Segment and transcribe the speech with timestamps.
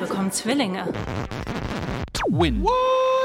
[0.00, 0.90] bekommen Zwillinge.
[2.28, 2.66] Win.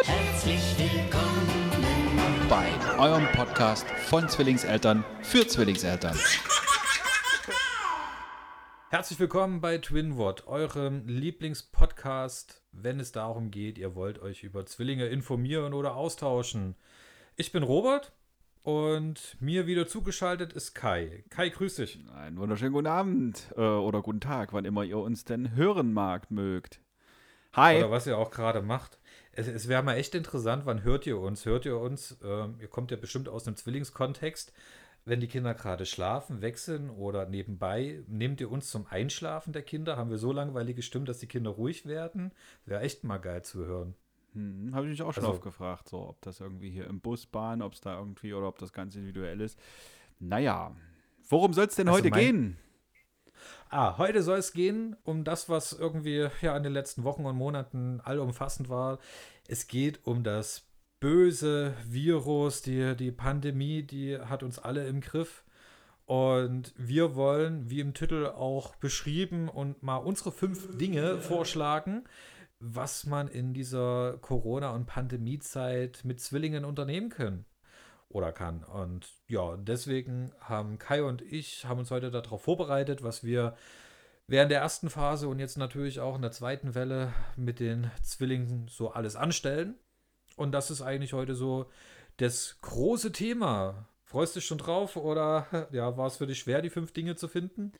[0.03, 2.49] Herzlich willkommen.
[2.49, 2.67] Bei
[2.99, 6.19] eurem Podcast von Zwillingseltern für Zwillingseltern.
[8.89, 15.05] Herzlich willkommen bei Twinword, eurem Lieblingspodcast, wenn es darum geht, ihr wollt euch über Zwillinge
[15.05, 16.75] informieren oder austauschen.
[17.37, 18.11] Ich bin Robert
[18.65, 21.23] und mir wieder zugeschaltet ist Kai.
[21.29, 21.99] Kai, grüß dich.
[22.15, 26.31] Einen wunderschönen guten Abend äh, oder guten Tag, wann immer ihr uns denn hören mag,
[26.31, 26.81] mögt.
[27.53, 27.77] Hi.
[27.77, 28.97] Oder was ihr auch gerade macht.
[29.33, 31.45] Es, es wäre mal echt interessant, wann hört ihr uns?
[31.45, 32.17] Hört ihr uns?
[32.23, 34.51] Ähm, ihr kommt ja bestimmt aus einem Zwillingskontext.
[35.05, 39.95] Wenn die Kinder gerade schlafen, wechseln oder nebenbei, nehmt ihr uns zum Einschlafen der Kinder?
[39.95, 42.33] Haben wir so langweilige Stimmen, dass die Kinder ruhig werden?
[42.65, 43.93] Wäre echt mal geil zu hören.
[44.35, 46.99] Hm, Habe ich mich auch schon Also- oft gefragt, so, ob das irgendwie hier im
[47.01, 49.59] Bus, Bahn, ob es da irgendwie oder ob das ganz individuell ist.
[50.19, 50.75] Naja,
[51.29, 52.57] worum soll es denn Also heute gehen?
[53.69, 57.35] Ah, heute soll es gehen um das, was irgendwie ja in den letzten Wochen und
[57.35, 58.99] Monaten allumfassend war.
[59.47, 60.67] Es geht um das
[60.99, 65.43] böse Virus, die, die Pandemie, die hat uns alle im Griff.
[66.05, 72.03] Und wir wollen, wie im Titel auch beschrieben, und mal unsere fünf Dinge vorschlagen,
[72.59, 77.45] was man in dieser Corona- und Pandemiezeit mit Zwillingen unternehmen können
[78.09, 78.63] oder kann.
[78.63, 83.55] Und ja, deswegen haben Kai und ich haben uns heute darauf vorbereitet, was wir
[84.27, 88.67] während der ersten Phase und jetzt natürlich auch in der zweiten Welle mit den Zwillingen
[88.67, 89.75] so alles anstellen.
[90.35, 91.69] Und das ist eigentlich heute so
[92.17, 93.87] das große Thema.
[94.03, 97.15] Freust du dich schon drauf oder ja, war es für dich schwer, die fünf Dinge
[97.15, 97.73] zu finden?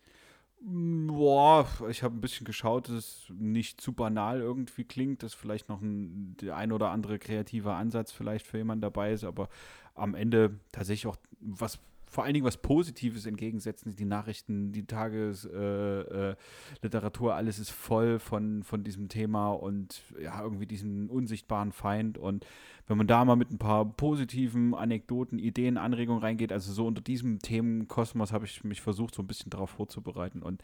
[0.67, 5.69] Boah, ich habe ein bisschen geschaut, dass es nicht zu banal irgendwie klingt, dass vielleicht
[5.69, 9.47] noch ein, der ein oder andere kreative Ansatz vielleicht für jemanden dabei ist, aber
[9.93, 11.77] am Ende tatsächlich auch was,
[12.16, 13.94] vor allen Dingen was Positives entgegensetzen.
[13.94, 16.35] Die Nachrichten, die Tagesliteratur, äh,
[16.81, 22.17] Literatur, alles ist voll von, von diesem Thema und ja, irgendwie diesen unsichtbaren Feind.
[22.17, 22.45] Und
[22.87, 27.02] wenn man da mal mit ein paar positiven Anekdoten, Ideen, Anregungen reingeht, also so unter
[27.02, 30.42] diesem Themenkosmos habe ich mich versucht, so ein bisschen darauf vorzubereiten.
[30.42, 30.61] Und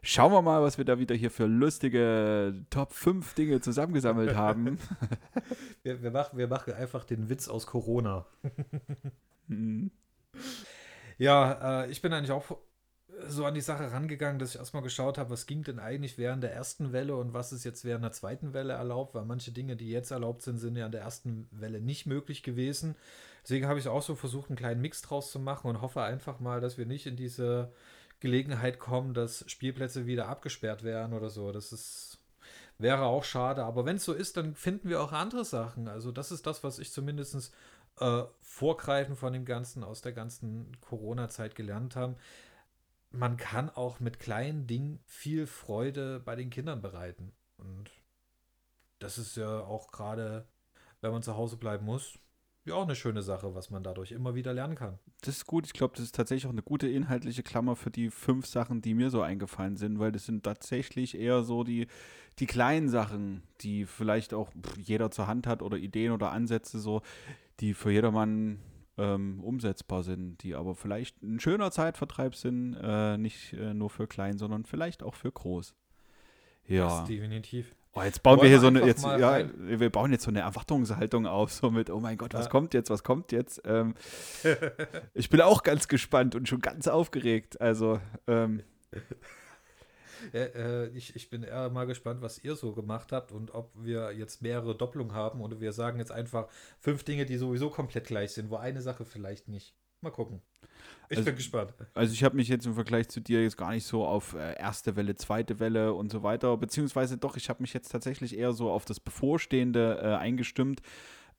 [0.00, 4.78] schauen wir mal, was wir da wieder hier für lustige Top 5 Dinge zusammengesammelt haben.
[5.82, 8.24] Wir, wir, machen, wir machen einfach den Witz aus Corona.
[9.46, 9.90] Mhm.
[11.18, 12.58] Ja, äh, ich bin eigentlich auch
[13.28, 16.42] so an die Sache rangegangen, dass ich erstmal geschaut habe, was ging denn eigentlich während
[16.42, 19.76] der ersten Welle und was ist jetzt während der zweiten Welle erlaubt, weil manche Dinge,
[19.76, 22.96] die jetzt erlaubt sind, sind ja in der ersten Welle nicht möglich gewesen.
[23.42, 26.40] Deswegen habe ich auch so versucht, einen kleinen Mix draus zu machen und hoffe einfach
[26.40, 27.72] mal, dass wir nicht in diese
[28.20, 31.52] Gelegenheit kommen, dass Spielplätze wieder abgesperrt werden oder so.
[31.52, 32.18] Das ist,
[32.78, 33.64] wäre auch schade.
[33.64, 35.88] Aber wenn es so ist, dann finden wir auch andere Sachen.
[35.88, 37.52] Also das ist das, was ich zumindest
[38.00, 42.16] äh, vorgreifen von dem Ganzen, aus der ganzen Corona-Zeit gelernt haben.
[43.10, 47.32] Man kann auch mit kleinen Dingen viel Freude bei den Kindern bereiten.
[47.56, 47.90] Und
[48.98, 50.46] das ist ja auch gerade,
[51.00, 52.18] wenn man zu Hause bleiben muss,
[52.64, 54.98] ja auch eine schöne Sache, was man dadurch immer wieder lernen kann.
[55.20, 55.66] Das ist gut.
[55.66, 58.94] Ich glaube, das ist tatsächlich auch eine gute inhaltliche Klammer für die fünf Sachen, die
[58.94, 61.86] mir so eingefallen sind, weil das sind tatsächlich eher so die,
[62.38, 67.02] die kleinen Sachen, die vielleicht auch jeder zur Hand hat oder Ideen oder Ansätze so,
[67.60, 68.60] die für jedermann
[68.96, 74.06] ähm, umsetzbar sind, die aber vielleicht ein schöner Zeitvertreib sind, äh, nicht äh, nur für
[74.06, 75.74] klein, sondern vielleicht auch für groß.
[76.66, 76.86] Ja.
[77.00, 77.74] Das definitiv.
[77.96, 80.24] Oh, jetzt bauen wir Wollen hier wir so eine, jetzt, ja, rein- wir bauen jetzt
[80.24, 82.50] so eine Erwartungshaltung auf, so mit, oh mein Gott, was Ja.
[82.50, 83.62] kommt jetzt, was kommt jetzt?
[83.64, 83.94] Ähm,
[85.14, 87.60] ich bin auch ganz gespannt und schon ganz aufgeregt.
[87.60, 88.62] Also, ähm,
[90.32, 93.70] Äh, äh, ich, ich bin eher mal gespannt, was ihr so gemacht habt und ob
[93.74, 96.48] wir jetzt mehrere Doppelungen haben oder wir sagen jetzt einfach
[96.78, 99.74] fünf Dinge, die sowieso komplett gleich sind, wo eine Sache vielleicht nicht.
[100.00, 100.42] Mal gucken.
[101.08, 101.72] Ich Also- bin gespannt.
[101.94, 104.54] also ich habe mich jetzt im Vergleich zu dir jetzt gar nicht so auf äh,
[104.58, 108.52] erste Welle, zweite Welle und so weiter, beziehungsweise doch, ich habe mich jetzt tatsächlich eher
[108.52, 110.80] so auf das Bevorstehende äh, eingestimmt,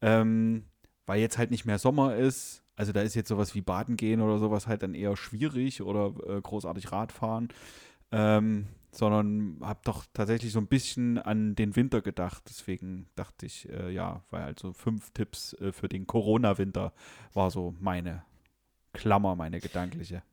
[0.02, 0.66] ähm,
[1.06, 2.64] weil jetzt halt nicht mehr Sommer ist.
[2.76, 6.14] Also da ist jetzt sowas wie Baden gehen oder sowas halt dann eher schwierig oder
[6.28, 7.48] äh, großartig Radfahren.
[8.16, 12.44] Ähm, sondern habe doch tatsächlich so ein bisschen an den Winter gedacht.
[12.48, 16.94] Deswegen dachte ich, äh, ja, weil halt so fünf Tipps äh, für den Corona-Winter
[17.34, 18.24] war so meine
[18.94, 20.24] Klammer, meine gedankliche.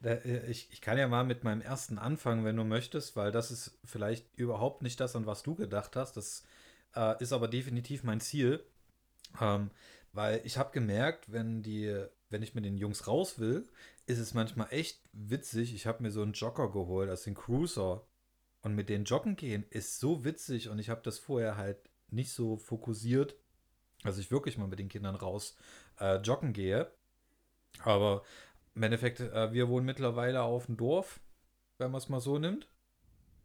[0.00, 3.30] Da, äh, ich, ich kann ja mal mit meinem ersten anfangen, wenn du möchtest, weil
[3.30, 6.16] das ist vielleicht überhaupt nicht das, an was du gedacht hast.
[6.16, 6.42] Das
[6.96, 8.64] äh, ist aber definitiv mein Ziel.
[9.40, 9.70] Ähm,
[10.12, 13.68] weil ich habe gemerkt, wenn die, wenn ich mit den Jungs raus will,
[14.06, 15.74] ist es manchmal echt witzig.
[15.74, 18.06] Ich habe mir so einen Jogger geholt, also den Cruiser.
[18.62, 21.78] Und mit den Joggen gehen ist so witzig und ich habe das vorher halt
[22.10, 23.36] nicht so fokussiert,
[24.02, 25.56] dass ich wirklich mal mit den Kindern raus
[25.98, 26.90] äh, joggen gehe.
[27.84, 28.22] Aber
[28.74, 31.20] im Endeffekt, äh, wir wohnen mittlerweile auf dem Dorf,
[31.78, 32.68] wenn man es mal so nimmt.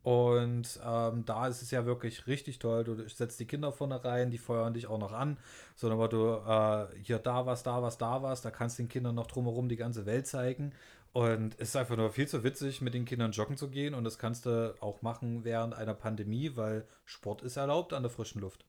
[0.05, 2.83] Und ähm, da ist es ja wirklich richtig toll.
[2.83, 5.39] Du setzt die Kinder vorne rein, die feuern dich auch noch an.
[5.75, 8.43] So, aber du äh, hier da was, da was, da was.
[8.43, 10.73] Da kannst du den Kindern noch drumherum die ganze Welt zeigen.
[11.11, 13.95] Und es ist einfach nur viel zu witzig, mit den Kindern joggen zu gehen.
[13.95, 18.11] Und das kannst du auch machen während einer Pandemie, weil Sport ist erlaubt an der
[18.11, 18.63] frischen Luft.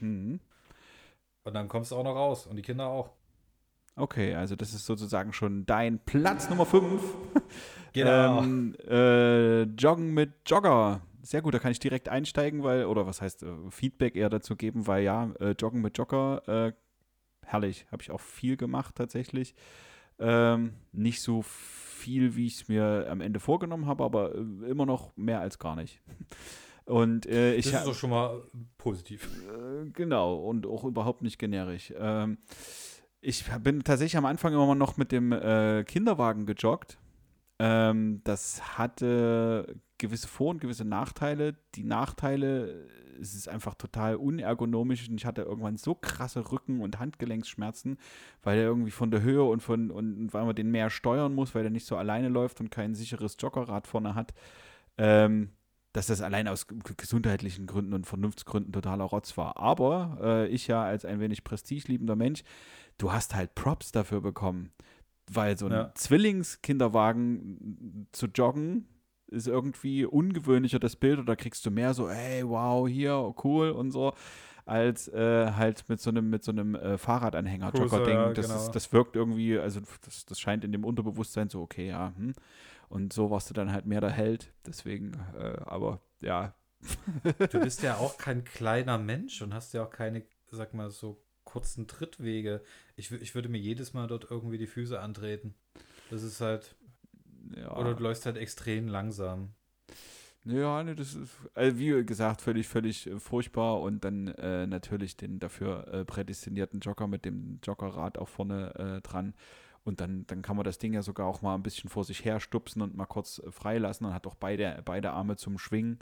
[0.00, 0.40] Hm.
[1.44, 3.10] Und dann kommst du auch noch raus und die Kinder auch.
[3.94, 7.00] Okay, also das ist sozusagen schon dein Platz Nummer 5.
[7.92, 8.42] Genau.
[8.42, 11.00] Ähm, äh, Joggen mit Jogger.
[11.22, 14.56] Sehr gut, da kann ich direkt einsteigen, weil, oder was heißt, äh, Feedback eher dazu
[14.56, 16.72] geben, weil ja, äh, Joggen mit Jogger, äh,
[17.44, 19.54] herrlich, habe ich auch viel gemacht tatsächlich.
[20.18, 25.16] Ähm, nicht so viel, wie ich es mir am Ende vorgenommen habe, aber immer noch
[25.16, 26.00] mehr als gar nicht.
[26.86, 28.42] Und äh, ich das ist doch schon mal
[28.76, 29.28] positiv.
[29.46, 31.92] äh, genau, und auch überhaupt nicht generisch.
[31.96, 32.38] Ähm,
[33.20, 36.98] ich bin tatsächlich am Anfang immer noch mit dem äh, Kinderwagen gejoggt.
[37.62, 41.56] Ähm, das hatte gewisse Vor- und gewisse Nachteile.
[41.74, 42.88] Die Nachteile,
[43.20, 47.98] es ist einfach total unergonomisch und ich hatte irgendwann so krasse Rücken- und Handgelenksschmerzen,
[48.42, 51.54] weil er irgendwie von der Höhe und von und weil man den mehr steuern muss,
[51.54, 54.32] weil er nicht so alleine läuft und kein sicheres Joggerrad vorne hat.
[54.96, 55.50] Ähm,
[55.92, 56.66] dass das allein aus
[56.96, 59.58] gesundheitlichen Gründen und Vernunftsgründen totaler Rotz war.
[59.58, 62.42] Aber äh, ich ja als ein wenig prestigeliebender Mensch,
[62.96, 64.72] du hast halt Props dafür bekommen.
[65.32, 65.92] Weil so ein Ja.
[65.94, 68.88] Zwillingskinderwagen zu joggen
[69.28, 73.92] ist irgendwie ungewöhnlicher das Bild oder kriegst du mehr so, hey, wow, hier, cool und
[73.92, 74.12] so,
[74.66, 78.14] als äh, halt mit so einem, mit so einem äh, Fahrradanhänger, Jogger-Ding.
[78.14, 78.60] ja, das, genau.
[78.60, 82.32] ist, das wirkt irgendwie, also das, das scheint in dem Unterbewusstsein so, okay, ja, hm.
[82.88, 84.52] Und so warst du dann halt mehr der Held.
[84.66, 86.54] Deswegen, äh, aber ja.
[87.50, 91.22] Du bist ja auch kein kleiner Mensch und hast ja auch keine, sag mal, so
[91.50, 92.62] kurzen Trittwege.
[92.96, 95.54] Ich, ich würde mir jedes Mal dort irgendwie die Füße antreten.
[96.10, 96.76] Das ist halt,
[97.56, 97.76] ja.
[97.76, 99.50] oder du läufst halt extrem langsam.
[100.44, 105.16] Ja, ne, das ist, also wie gesagt, völlig, völlig äh, furchtbar und dann äh, natürlich
[105.16, 109.34] den dafür äh, prädestinierten Jogger mit dem Joggerrad auch vorne äh, dran.
[109.82, 112.24] Und dann, dann kann man das Ding ja sogar auch mal ein bisschen vor sich
[112.24, 115.98] her stupsen und mal kurz äh, freilassen und hat auch beide, beide Arme zum Schwingen.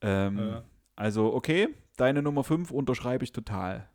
[0.00, 0.62] Ähm.
[0.96, 3.88] Also, okay, deine Nummer 5 unterschreibe ich total.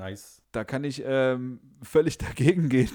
[0.00, 0.42] Nice.
[0.52, 2.90] Da kann ich ähm, völlig dagegen gehen.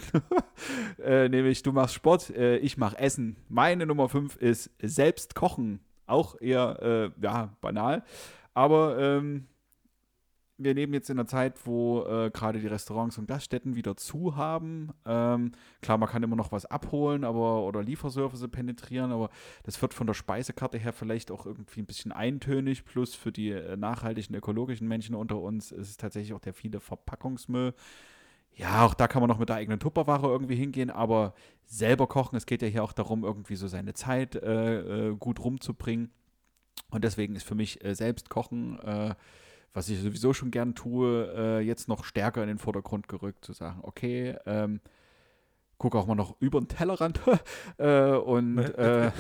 [1.03, 3.37] äh, nämlich, du machst Sport, äh, ich mache Essen.
[3.47, 5.81] Meine Nummer 5 ist selbst kochen.
[6.07, 8.03] Auch eher, äh, ja, banal.
[8.55, 9.47] Aber ähm,
[10.57, 14.35] wir leben jetzt in einer Zeit, wo äh, gerade die Restaurants und Gaststätten wieder zu
[14.35, 14.91] haben.
[15.05, 19.29] Ähm, klar, man kann immer noch was abholen aber, oder Lieferservice penetrieren, aber
[19.63, 22.85] das wird von der Speisekarte her vielleicht auch irgendwie ein bisschen eintönig.
[22.85, 26.79] Plus für die äh, nachhaltigen, ökologischen Menschen unter uns ist es tatsächlich auch der viele
[26.79, 27.73] Verpackungsmüll.
[28.55, 31.33] Ja, auch da kann man noch mit der eigenen Tupperware irgendwie hingehen, aber
[31.65, 35.41] selber kochen, es geht ja hier auch darum, irgendwie so seine Zeit äh, äh, gut
[35.43, 36.11] rumzubringen.
[36.91, 39.15] Und deswegen ist für mich äh, selbst kochen, äh,
[39.75, 43.51] was ich sowieso schon gern tue, äh, jetzt noch stärker in den Vordergrund gerückt, zu
[43.51, 44.79] sagen, okay, ähm,
[45.77, 47.19] gucke auch mal noch über den Tellerrand
[47.77, 49.11] äh, und äh,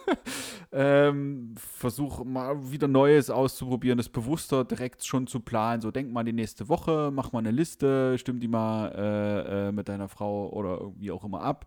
[0.72, 5.82] ähm, versuche mal wieder Neues auszuprobieren, das bewusster direkt schon zu planen.
[5.82, 9.68] So, denk mal an die nächste Woche, mach mal eine Liste, stimm die mal äh,
[9.68, 11.66] äh, mit deiner Frau oder wie auch immer ab.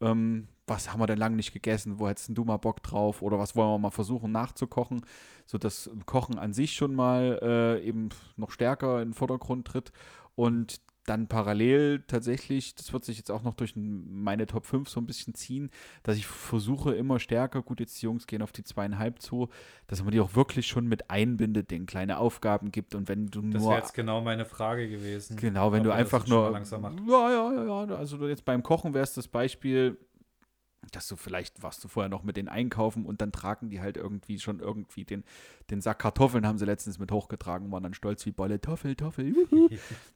[0.00, 1.98] Ähm, was haben wir denn lange nicht gegessen?
[1.98, 3.22] Wo hättest du mal Bock drauf?
[3.22, 5.02] Oder was wollen wir mal versuchen nachzukochen,
[5.46, 9.92] sodass Kochen an sich schon mal äh, eben noch stärker in den Vordergrund tritt.
[10.34, 15.00] Und dann parallel tatsächlich, das wird sich jetzt auch noch durch meine Top 5 so
[15.00, 15.70] ein bisschen ziehen,
[16.02, 19.48] dass ich versuche immer stärker, gut, jetzt die Jungs gehen auf die zweieinhalb zu,
[19.86, 23.40] dass man die auch wirklich schon mit einbindet, denen kleine Aufgaben gibt und wenn du
[23.42, 25.36] Das nur wäre jetzt genau meine Frage gewesen.
[25.36, 26.50] Genau, wenn du das einfach nur.
[26.50, 26.98] langsam macht.
[27.08, 27.94] Ja, ja, ja, ja.
[27.96, 29.96] Also jetzt beim Kochen wäre es das Beispiel,
[30.92, 33.96] dass du vielleicht warst du vorher noch mit den einkaufen und dann tragen die halt
[33.96, 35.24] irgendwie schon irgendwie den,
[35.70, 39.28] den Sack Kartoffeln haben sie letztens mit hochgetragen, waren dann stolz wie Bolle, Toffel, Toffel.
[39.28, 39.68] juhu.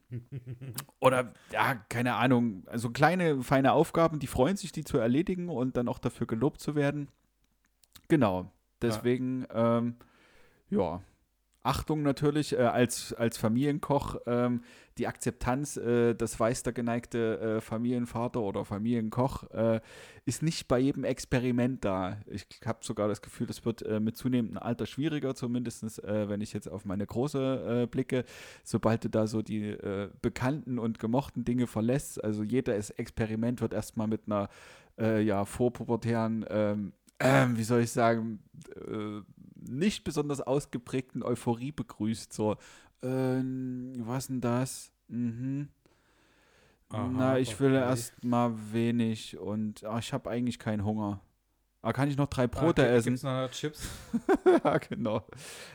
[0.99, 5.77] Oder ja, keine Ahnung, also kleine, feine Aufgaben, die freuen sich, die zu erledigen und
[5.77, 7.07] dann auch dafür gelobt zu werden.
[8.07, 8.51] Genau,
[8.81, 9.95] deswegen, ja, ähm,
[10.69, 11.01] ja.
[11.63, 14.61] Achtung natürlich äh, als, als Familienkoch, ähm,
[14.97, 19.79] die Akzeptanz, äh, das weiß der geneigte äh, Familienvater oder Familienkoch, äh,
[20.25, 22.17] ist nicht bei jedem Experiment da.
[22.25, 26.41] Ich habe sogar das Gefühl, das wird äh, mit zunehmendem Alter schwieriger, zumindest äh, wenn
[26.41, 28.25] ich jetzt auf meine Große blicke.
[28.63, 29.75] Sobald du da so die
[30.21, 34.49] bekannten und gemochten Dinge verlässt, also jedes Experiment wird erstmal mit einer
[34.97, 36.45] ja, vorpubertären
[37.19, 38.39] ähm, wie soll ich sagen,
[39.61, 42.33] nicht besonders ausgeprägten Euphorie begrüßt.
[42.33, 42.53] So,
[43.01, 43.41] äh,
[43.99, 44.91] was denn das?
[45.07, 45.69] Mhm.
[46.89, 47.79] Aha, Na, ich will okay.
[47.79, 51.21] erst mal wenig und ach, ich habe eigentlich keinen Hunger.
[51.83, 53.09] Ah, kann ich noch drei Ah, Brote gibt- essen?
[53.09, 53.89] Gibt's noch Chips?
[54.63, 55.25] ja, genau.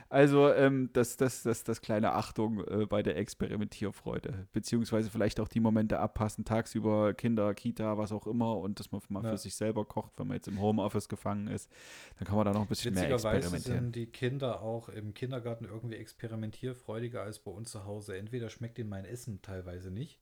[0.09, 4.47] Also, ähm, das, das, das, das kleine Achtung äh, bei der Experimentierfreude.
[4.53, 9.01] Beziehungsweise vielleicht auch die Momente abpassen, tagsüber Kinder, Kita, was auch immer, und dass man
[9.09, 9.31] mal Ja.
[9.31, 11.71] für sich selber kocht, wenn man jetzt im Homeoffice gefangen ist.
[12.19, 13.81] Dann kann man da noch ein bisschen mehr Witzigerweise experimentieren.
[13.87, 18.17] sind die Kinder auch im Kindergarten irgendwie experimentierfreudiger als bei uns zu Hause.
[18.17, 20.21] Entweder schmeckt ihnen mein Essen teilweise nicht,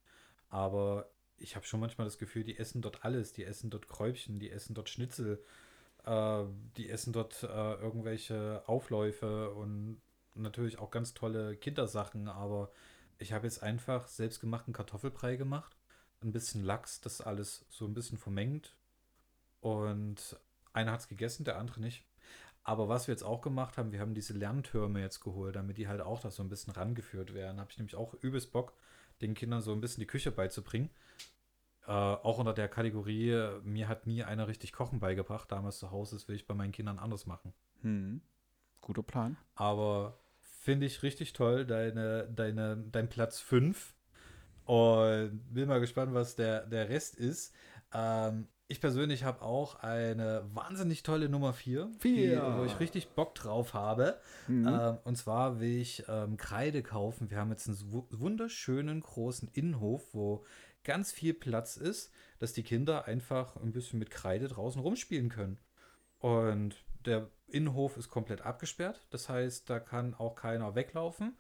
[0.49, 3.33] aber ich habe schon manchmal das Gefühl, die essen dort alles.
[3.33, 5.43] Die essen dort Kräubchen, die essen dort Schnitzel,
[6.05, 6.45] äh,
[6.77, 10.01] die essen dort äh, irgendwelche Aufläufe und
[10.35, 12.71] natürlich auch ganz tolle Kindersachen, aber
[13.19, 15.77] ich habe jetzt einfach selbstgemachten Kartoffelbrei gemacht,
[16.23, 18.77] ein bisschen Lachs, das alles so ein bisschen vermengt
[19.61, 20.37] und
[20.73, 22.05] einer hat es gegessen, der andere nicht.
[22.65, 25.87] Aber was wir jetzt auch gemacht haben, wir haben diese Lerntürme jetzt geholt, damit die
[25.87, 27.61] halt auch da so ein bisschen rangeführt werden.
[27.61, 28.73] Habe ich nämlich auch übelst Bock,
[29.21, 30.91] den Kindern so ein bisschen die Küche beizubringen.
[31.87, 35.51] Äh, auch unter der Kategorie, mir hat nie einer richtig Kochen beigebracht.
[35.53, 37.53] Damals zu Hause, das will ich bei meinen Kindern anders machen.
[37.83, 38.21] Hm.
[38.81, 39.37] Guter Plan.
[39.55, 43.95] Aber finde ich richtig toll, deine, deine, dein Platz 5.
[44.65, 47.53] Und bin mal gespannt, was der, der Rest ist.
[47.93, 52.55] Ähm, ich persönlich habe auch eine wahnsinnig tolle Nummer 4, Vier.
[52.59, 54.19] wo ich richtig Bock drauf habe.
[54.49, 54.67] Mhm.
[54.67, 57.31] Ähm, und zwar will ich ähm, Kreide kaufen.
[57.31, 60.45] Wir haben jetzt einen wu- wunderschönen großen Innenhof, wo
[60.85, 65.59] ganz viel Platz ist, dass die Kinder einfach ein bisschen mit Kreide draußen rumspielen können.
[66.19, 69.07] Und der Innenhof ist komplett abgesperrt.
[69.11, 71.37] Das heißt, da kann auch keiner weglaufen.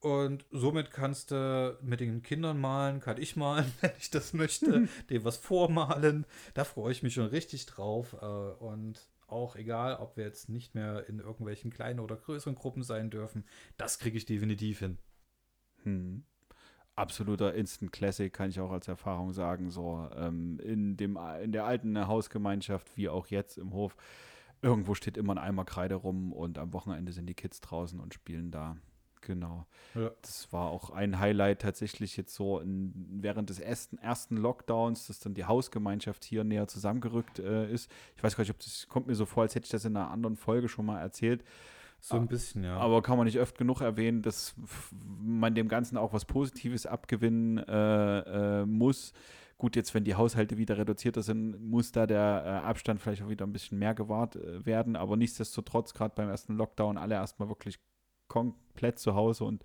[0.00, 4.88] Und somit kannst du mit den Kindern malen, kann ich malen, wenn ich das möchte,
[5.10, 6.26] dem was vormalen.
[6.54, 8.14] Da freue ich mich schon richtig drauf.
[8.14, 12.82] äh, Und auch egal, ob wir jetzt nicht mehr in irgendwelchen kleinen oder größeren Gruppen
[12.82, 13.44] sein dürfen,
[13.76, 14.98] das kriege ich definitiv hin.
[15.84, 16.24] Hm.
[16.96, 19.70] Absoluter Instant Classic, kann ich auch als Erfahrung sagen.
[19.70, 23.96] So ähm, in, dem, in der alten Hausgemeinschaft, wie auch jetzt im Hof,
[24.62, 28.14] irgendwo steht immer ein Eimer Kreide rum und am Wochenende sind die Kids draußen und
[28.14, 28.76] spielen da.
[29.22, 29.66] Genau.
[29.94, 30.10] Ja.
[30.22, 32.92] Das war auch ein Highlight tatsächlich jetzt so in,
[33.22, 37.90] während des ersten, ersten Lockdowns, dass dann die Hausgemeinschaft hier näher zusammengerückt äh, ist.
[38.16, 39.96] Ich weiß gar nicht, ob das kommt mir so vor, als hätte ich das in
[39.96, 41.44] einer anderen Folge schon mal erzählt.
[42.00, 42.76] So ein bisschen, ja.
[42.78, 44.54] Aber kann man nicht oft genug erwähnen, dass
[45.22, 49.12] man dem Ganzen auch was Positives abgewinnen äh, äh, muss.
[49.58, 53.28] Gut, jetzt, wenn die Haushalte wieder reduzierter sind, muss da der äh, Abstand vielleicht auch
[53.28, 54.96] wieder ein bisschen mehr gewahrt äh, werden.
[54.96, 57.78] Aber nichtsdestotrotz, gerade beim ersten Lockdown, alle erstmal wirklich
[58.28, 59.62] komplett zu Hause und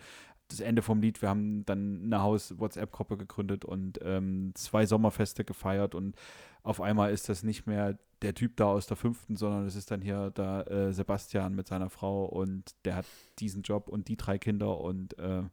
[0.50, 5.96] das Ende vom Lied, wir haben dann eine Haus-WhatsApp-Gruppe gegründet und ähm, zwei Sommerfeste gefeiert
[5.96, 6.16] und
[6.62, 9.92] auf einmal ist das nicht mehr der Typ da aus der fünften, sondern es ist
[9.92, 13.06] dann hier der äh, Sebastian mit seiner Frau und der hat
[13.40, 15.44] diesen Job und die drei Kinder und äh,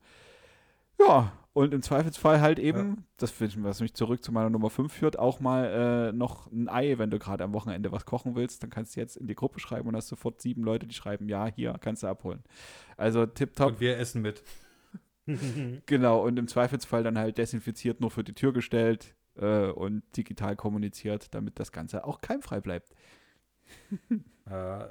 [0.99, 4.71] ja, und im Zweifelsfall halt eben, das finde ich, was mich zurück zu meiner Nummer
[4.71, 5.65] 5 führt, auch mal
[6.11, 9.01] äh, noch ein Ei, wenn du gerade am Wochenende was kochen willst, dann kannst du
[9.01, 12.05] jetzt in die Gruppe schreiben und hast sofort sieben Leute, die schreiben, ja, hier, kannst
[12.05, 12.43] du abholen.
[12.97, 13.73] Also tipptopp.
[13.73, 14.43] Und wir essen mit.
[15.87, 20.57] Genau, und im Zweifelsfall dann halt desinfiziert nur für die Tür gestellt äh, und digital
[20.57, 22.95] kommuniziert, damit das Ganze auch keimfrei bleibt.
[24.51, 24.89] Äh,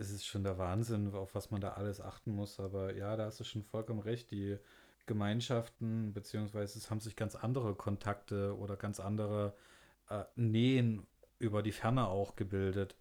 [0.00, 2.58] es ist schon der Wahnsinn, auf was man da alles achten muss.
[2.58, 4.32] Aber ja, da hast du schon vollkommen recht.
[4.32, 4.58] Die
[5.06, 9.54] Gemeinschaften, beziehungsweise es haben sich ganz andere Kontakte oder ganz andere
[10.10, 11.06] äh, Nähen
[11.38, 12.96] über die Ferne auch gebildet.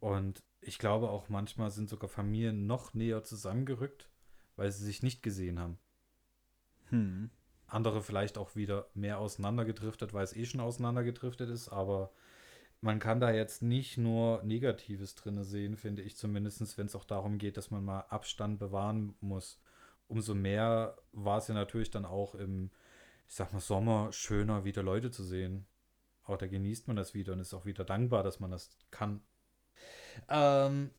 [0.00, 4.10] Und ich glaube auch manchmal sind sogar Familien noch näher zusammengerückt,
[4.56, 5.78] weil sie sich nicht gesehen haben.
[6.88, 7.30] Hm.
[7.66, 12.12] Andere vielleicht auch wieder mehr auseinandergedriftet, weil es eh schon auseinandergedriftet ist, aber
[12.80, 17.04] man kann da jetzt nicht nur Negatives drin sehen, finde ich zumindest, wenn es auch
[17.04, 19.60] darum geht, dass man mal Abstand bewahren muss.
[20.08, 22.70] Umso mehr war es ja natürlich dann auch im,
[23.26, 25.66] ich sag mal, Sommer schöner, wieder Leute zu sehen.
[26.22, 29.22] Auch da genießt man das wieder und ist auch wieder dankbar, dass man das kann.
[30.28, 30.90] Ähm,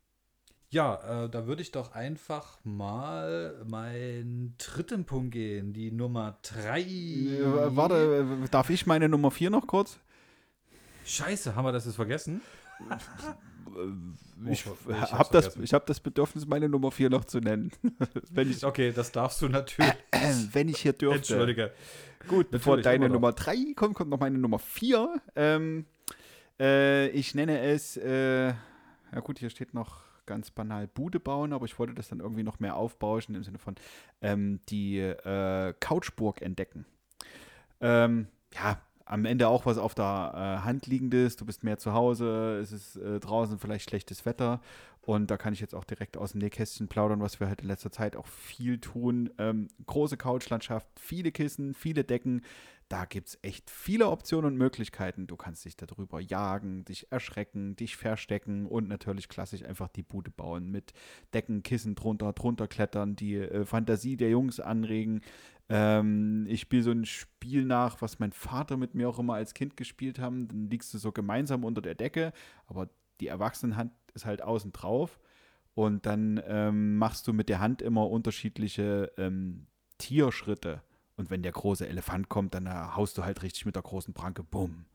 [0.69, 6.81] ja, äh, da würde ich doch einfach mal meinen dritten Punkt gehen, die Nummer drei.
[6.81, 9.99] Äh, warte, darf ich meine Nummer 4 noch kurz?
[11.05, 12.41] Scheiße, haben wir das jetzt vergessen?
[14.49, 17.71] Ich Oh, habe das, ich hab das Bedürfnis, meine Nummer 4 noch zu nennen.
[18.31, 19.91] wenn, ich, Okay, das darfst du natürlich.
[20.11, 21.33] äh, wenn ich hier dürfte.
[21.33, 21.71] Entschuldige.
[22.27, 23.09] Gut, bevor deine.
[23.09, 25.21] Nummer 3 kommt, kommt noch meine Nummer 4.
[25.35, 25.85] Ähm,
[26.59, 31.65] äh, ich nenne es, äh, ja gut, hier steht noch ganz banal Bude bauen, aber
[31.65, 33.75] ich wollte das dann irgendwie noch mehr aufbauschen im Sinne von
[34.21, 36.85] ähm, die äh, Couchburg entdecken.
[37.81, 41.93] Ähm, ja, am Ende auch was auf der äh, Hand liegendes, du bist mehr zu
[41.93, 44.61] Hause, es ist äh, draußen vielleicht schlechtes Wetter
[45.07, 47.69] Und da kann ich jetzt auch direkt aus dem Nähkästchen plaudern, was wir halt in
[47.69, 49.29] letzter Zeit auch viel tun.
[49.37, 52.41] Ähm, große Couchlandschaft, viele Kissen, viele Decken.
[52.89, 55.27] Da gibt es echt viele Optionen und Möglichkeiten.
[55.27, 60.31] Du kannst dich darüber jagen, dich erschrecken, dich verstecken und natürlich klassisch einfach die Bude
[60.31, 60.93] bauen mit
[61.33, 65.21] Decken, Kissen drunter, drunter klettern, die äh, Fantasie der Jungs anregen.
[65.67, 69.53] Ähm, ich spiele so ein Spiel nach, was mein Vater mit mir auch immer als
[69.53, 70.47] Kind gespielt haben.
[70.47, 72.31] Dann liegst du so gemeinsam unter der Decke,
[72.67, 72.89] aber
[73.19, 75.19] die Erwachsenenhand ist halt außen drauf.
[75.73, 79.67] Und dann ähm, machst du mit der Hand immer unterschiedliche ähm,
[79.97, 80.81] Tierschritte.
[81.17, 84.13] Und wenn der große Elefant kommt, dann äh, haust du halt richtig mit der großen
[84.13, 84.85] Pranke, bumm,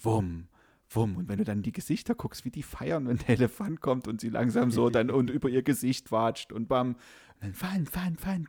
[0.00, 0.48] wumm,
[0.90, 1.16] wumm.
[1.16, 4.20] Und wenn du dann die Gesichter guckst, wie die feiern, wenn der Elefant kommt und
[4.20, 6.96] sie langsam so dann und über ihr Gesicht watscht und bam,
[7.40, 8.46] dann fan, fan, fan.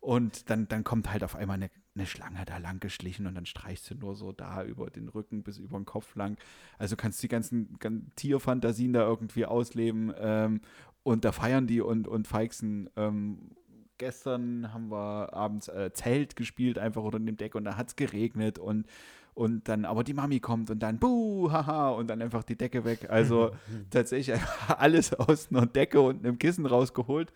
[0.00, 3.46] Und dann, dann kommt halt auf einmal eine, eine Schlange da lang geschlichen und dann
[3.46, 6.36] streichst du nur so da über den Rücken bis über den Kopf lang.
[6.76, 10.60] Also kannst die ganzen, ganzen Tierfantasien da irgendwie ausleben ähm,
[11.04, 12.90] und da feiern die und, und feixen.
[12.96, 13.52] Ähm,
[13.98, 17.96] gestern haben wir abends äh, Zelt gespielt, einfach unter dem Deck und da hat es
[17.96, 18.86] geregnet und,
[19.34, 22.84] und dann aber die Mami kommt und dann buh, haha und dann einfach die Decke
[22.84, 23.10] weg.
[23.10, 23.50] Also
[23.90, 27.32] tatsächlich alles aus einer Decke und einem Kissen rausgeholt.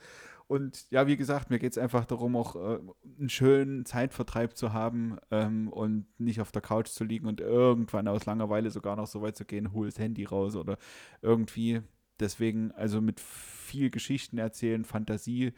[0.48, 2.78] Und ja, wie gesagt, mir geht es einfach darum, auch äh,
[3.18, 8.08] einen schönen Zeitvertreib zu haben ähm, und nicht auf der Couch zu liegen und irgendwann
[8.08, 10.78] aus Langeweile sogar noch so weit zu gehen, hol das Handy raus oder
[11.20, 11.82] irgendwie.
[12.18, 15.52] Deswegen, also mit viel Geschichten erzählen, Fantasie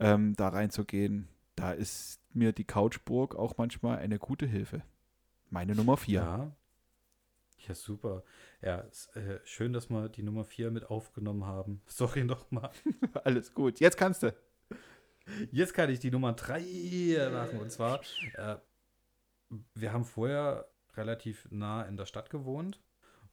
[0.00, 4.82] ähm, da reinzugehen, da ist mir die Couchburg auch manchmal eine gute Hilfe.
[5.50, 6.20] Meine Nummer vier.
[6.20, 6.56] Ja.
[7.66, 8.22] Ja, super.
[8.62, 11.82] Ja, ist, äh, schön, dass wir die Nummer 4 mit aufgenommen haben.
[11.86, 12.70] Sorry nochmal.
[13.24, 13.80] Alles gut.
[13.80, 14.34] Jetzt kannst du.
[15.50, 17.58] Jetzt kann ich die Nummer 3 machen.
[17.58, 18.00] Und zwar,
[18.34, 18.56] äh,
[19.74, 22.80] wir haben vorher relativ nah in der Stadt gewohnt.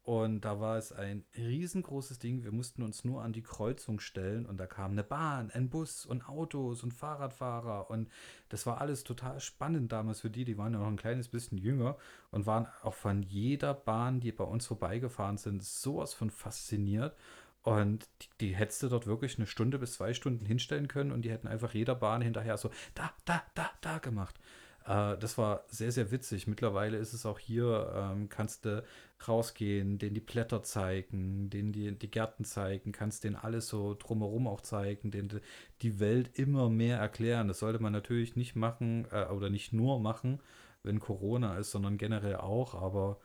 [0.06, 2.44] Und da war es ein riesengroßes Ding.
[2.44, 6.06] Wir mussten uns nur an die Kreuzung stellen und da kam eine Bahn, ein Bus
[6.06, 7.90] und Autos und Fahrradfahrer.
[7.90, 8.12] Und
[8.50, 10.46] das war alles total spannend damals für die.
[10.46, 11.98] Die waren ja noch ein kleines bisschen jünger
[12.30, 17.18] und waren auch von jeder Bahn, die bei uns vorbeigefahren sind, sowas von fasziniert.
[17.64, 21.24] Und die, die hättest du dort wirklich eine Stunde bis zwei Stunden hinstellen können und
[21.24, 24.40] die hätten einfach jeder Bahn hinterher so da, da, da, da gemacht.
[24.86, 26.48] Äh, das war sehr, sehr witzig.
[26.48, 28.84] Mittlerweile ist es auch hier, ähm, kannst du
[29.28, 34.48] rausgehen, denen die Blätter zeigen, denen die, die Gärten zeigen, kannst denen alles so drumherum
[34.48, 35.42] auch zeigen, denen
[35.82, 37.48] die Welt immer mehr erklären.
[37.48, 40.40] Das sollte man natürlich nicht machen äh, oder nicht nur machen,
[40.84, 42.76] wenn Corona ist, sondern generell auch.
[42.76, 43.20] Aber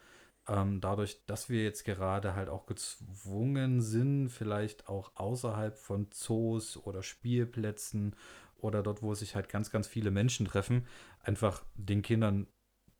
[0.48, 6.76] ähm, dadurch, dass wir jetzt gerade halt auch gezwungen sind, vielleicht auch außerhalb von Zoos
[6.76, 8.16] oder Spielplätzen
[8.58, 10.86] oder dort, wo sich halt ganz, ganz viele Menschen treffen,
[11.22, 12.46] einfach den Kindern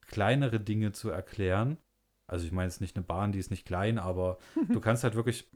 [0.07, 1.79] kleinere Dinge zu erklären.
[2.31, 4.39] Also ich meine, es ist nicht eine Bahn, die ist nicht klein, aber
[4.69, 5.49] du kannst halt wirklich,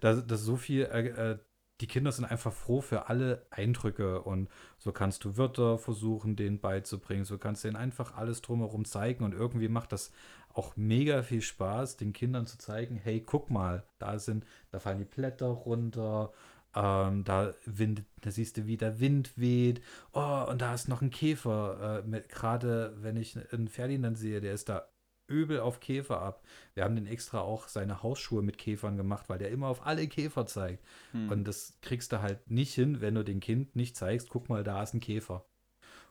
[0.00, 1.38] da das so viel, äh, äh,
[1.80, 6.58] die Kinder sind einfach froh für alle Eindrücke und so kannst du Wörter versuchen, denen
[6.58, 10.10] beizubringen, so kannst du ihnen einfach alles drumherum zeigen und irgendwie macht das
[10.48, 14.98] auch mega viel Spaß, den Kindern zu zeigen, hey, guck mal, da sind, da fallen
[14.98, 16.32] die Blätter runter
[16.74, 19.80] ähm, da, Wind, da siehst du, wie der Wind weht.
[20.12, 22.04] Oh, und da ist noch ein Käfer.
[22.04, 24.86] Äh, Gerade wenn ich einen Ferdinand sehe, der ist da
[25.28, 26.44] übel auf Käfer ab.
[26.74, 30.06] Wir haben den extra auch seine Hausschuhe mit Käfern gemacht, weil der immer auf alle
[30.08, 30.84] Käfer zeigt.
[31.12, 31.30] Hm.
[31.30, 34.64] Und das kriegst du halt nicht hin, wenn du dem Kind nicht zeigst, guck mal,
[34.64, 35.44] da ist ein Käfer.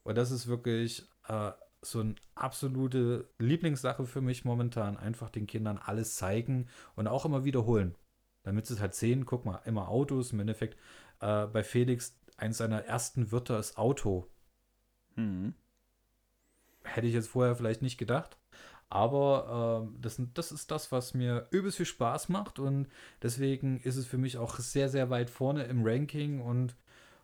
[0.03, 1.51] Und das ist wirklich äh,
[1.81, 4.97] so eine absolute Lieblingssache für mich momentan.
[4.97, 7.95] Einfach den Kindern alles zeigen und auch immer wiederholen
[8.45, 9.25] damit sie es halt sehen.
[9.25, 10.31] Guck mal, immer Autos.
[10.31, 10.77] Im Endeffekt
[11.19, 14.29] äh, bei Felix, eins seiner ersten Wörter ist Auto.
[15.15, 15.53] Mhm.
[16.83, 18.37] Hätte ich jetzt vorher vielleicht nicht gedacht.
[18.89, 22.59] Aber äh, das, das ist das, was mir übelst viel Spaß macht.
[22.59, 22.87] Und
[23.21, 26.75] deswegen ist es für mich auch sehr, sehr weit vorne im Ranking und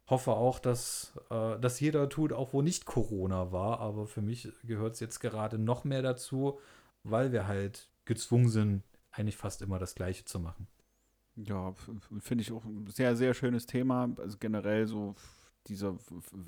[0.08, 3.80] hoffe auch, dass äh, das jeder tut, auch wo nicht Corona war.
[3.80, 6.60] Aber für mich gehört es jetzt gerade noch mehr dazu,
[7.04, 10.68] weil wir halt gezwungen sind, eigentlich fast immer das Gleiche zu machen.
[11.36, 11.74] Ja,
[12.20, 14.10] finde ich auch ein sehr, sehr schönes Thema.
[14.18, 15.16] Also generell so
[15.68, 15.98] dieser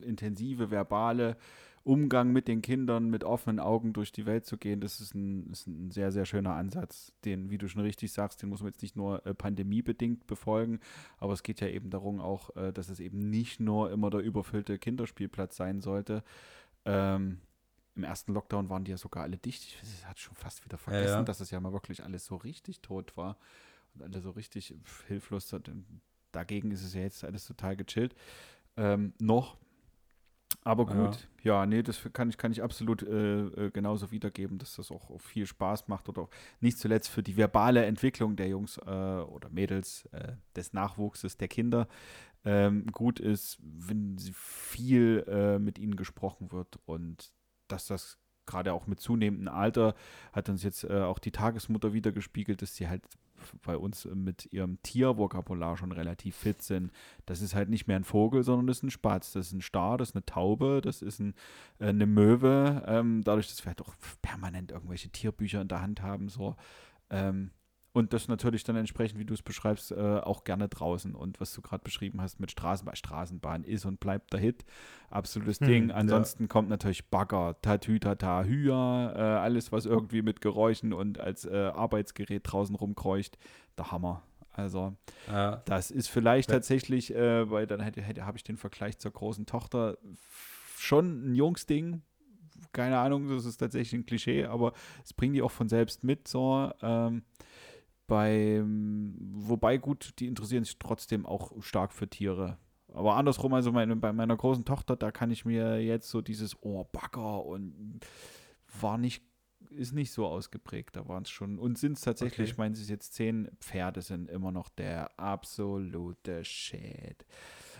[0.02, 1.38] intensive verbale
[1.84, 5.52] Umgang mit den Kindern mit offenen Augen durch die Welt zu gehen, das ist ein,
[5.52, 8.72] ist ein sehr, sehr schöner Ansatz, den, wie du schon richtig sagst, den muss man
[8.72, 10.80] jetzt nicht nur äh, pandemiebedingt befolgen,
[11.18, 14.22] aber es geht ja eben darum auch, äh, dass es eben nicht nur immer der
[14.22, 16.24] überfüllte Kinderspielplatz sein sollte.
[16.86, 17.42] Ähm,
[17.96, 19.64] Im ersten Lockdown waren die ja sogar alle dicht.
[19.84, 21.24] Ich hatte schon fast wieder vergessen, ja, ja.
[21.24, 23.38] dass es ja mal wirklich alles so richtig tot war
[23.94, 24.74] und alle so richtig
[25.08, 25.54] hilflos.
[26.32, 28.16] Dagegen ist es ja jetzt alles total gechillt.
[28.78, 29.58] Ähm, noch.
[30.66, 34.58] Aber gut, ja, ja nee, das kann ich, kann ich absolut äh, äh, genauso wiedergeben,
[34.58, 36.30] dass das auch, auch, viel Spaß macht oder auch
[36.62, 41.50] nicht zuletzt für die verbale Entwicklung der Jungs äh, oder Mädels, äh, des Nachwuchses, der
[41.50, 41.88] Kinder
[42.46, 47.34] ähm, gut ist, wenn viel äh, mit ihnen gesprochen wird und
[47.68, 49.96] dass das gerade auch mit zunehmendem Alter
[50.32, 53.04] hat uns jetzt äh, auch die Tagesmutter wieder gespiegelt, dass sie halt
[53.66, 56.92] bei uns mit ihrem Tiervokabular schon relativ fit sind.
[57.26, 59.62] Das ist halt nicht mehr ein Vogel, sondern das ist ein Spatz, das ist ein
[59.62, 61.34] Star, das ist eine Taube, das ist ein,
[61.80, 62.84] äh, eine Möwe.
[62.88, 66.56] Ähm, dadurch, dass wir halt auch permanent irgendwelche Tierbücher in der Hand haben, so.
[67.10, 67.52] Ähm,
[67.94, 71.14] und das natürlich dann entsprechend, wie du es beschreibst, äh, auch gerne draußen.
[71.14, 74.66] Und was du gerade beschrieben hast mit Straßenbahn, Straßenbahn ist und bleibt der Hit.
[75.12, 75.92] Absolutes hm, Ding.
[75.92, 76.48] Ansonsten ja.
[76.48, 81.72] kommt natürlich Bagger, Tatü, Tata, Hüa, äh, alles, was irgendwie mit Geräuschen und als äh,
[81.76, 83.38] Arbeitsgerät draußen rumkreucht.
[83.78, 84.24] Der Hammer.
[84.52, 84.96] Also,
[85.28, 85.62] ja.
[85.66, 86.56] das ist vielleicht ja.
[86.56, 89.98] tatsächlich, äh, weil dann hätte, hätte, habe ich den Vergleich zur großen Tochter
[90.78, 92.02] schon ein Jungsding.
[92.72, 96.28] Keine Ahnung, das ist tatsächlich ein Klischee, aber es bringen die auch von selbst mit.
[96.28, 97.24] So, ähm,
[98.08, 102.58] bei, wobei gut, die interessieren sich trotzdem auch stark für Tiere.
[102.94, 106.56] Aber andersrum, also meine, bei meiner großen Tochter, da kann ich mir jetzt so dieses
[106.62, 108.02] Oh, Bagger und
[108.80, 109.24] war nicht,
[109.72, 110.96] ist nicht so ausgeprägt.
[110.96, 112.52] Da waren es schon, und sind es tatsächlich, okay.
[112.52, 117.26] ich meine, sie ist jetzt zehn, Pferde sind immer noch der absolute Shit.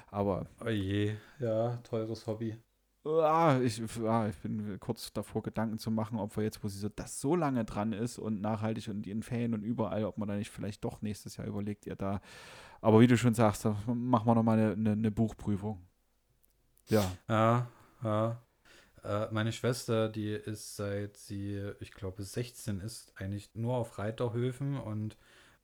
[0.08, 0.48] Aber.
[0.64, 2.58] Oh je, ja, teures Hobby.
[3.06, 6.80] Ah, ich, ah, ich bin kurz davor, Gedanken zu machen, ob wir jetzt, wo sie
[6.80, 10.30] so das so lange dran ist und nachhaltig und in Ferien und überall, ob man
[10.30, 12.22] da nicht vielleicht doch nächstes Jahr überlegt, ihr da.
[12.80, 15.82] Aber wie du schon sagst, machen wir nochmal eine, eine, eine Buchprüfung.
[16.88, 17.12] Ja.
[17.28, 17.68] Ja,
[18.04, 18.42] ja.
[19.04, 24.78] Äh, meine Schwester, die ist seit sie, ich glaube, 16 ist, eigentlich nur auf Reiterhöfen
[24.78, 25.18] und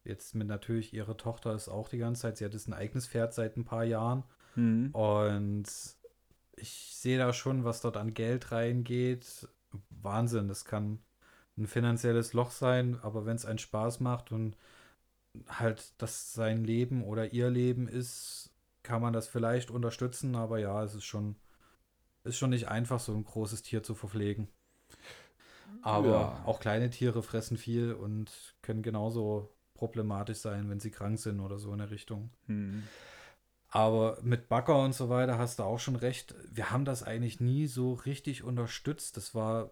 [0.04, 3.08] jetzt mit natürlich ihre Tochter ist auch die ganze Zeit, sie hat jetzt ein eigenes
[3.08, 4.24] Pferd seit ein paar Jahren.
[4.56, 4.90] Mhm.
[4.92, 5.68] Und
[6.62, 9.48] ich sehe da schon, was dort an Geld reingeht.
[9.90, 11.00] Wahnsinn, das kann
[11.58, 14.56] ein finanzielles Loch sein, aber wenn es einen Spaß macht und
[15.48, 18.52] halt das sein Leben oder ihr Leben ist,
[18.84, 21.36] kann man das vielleicht unterstützen, aber ja, es ist schon,
[22.24, 24.48] ist schon nicht einfach, so ein großes Tier zu verpflegen.
[25.82, 26.44] Aber ja.
[26.46, 31.60] auch kleine Tiere fressen viel und können genauso problematisch sein, wenn sie krank sind oder
[31.60, 32.32] so in der Richtung.
[32.48, 32.84] Hm.
[33.72, 36.34] Aber mit Bagger und so weiter hast du auch schon recht.
[36.52, 39.16] Wir haben das eigentlich nie so richtig unterstützt.
[39.16, 39.72] Das war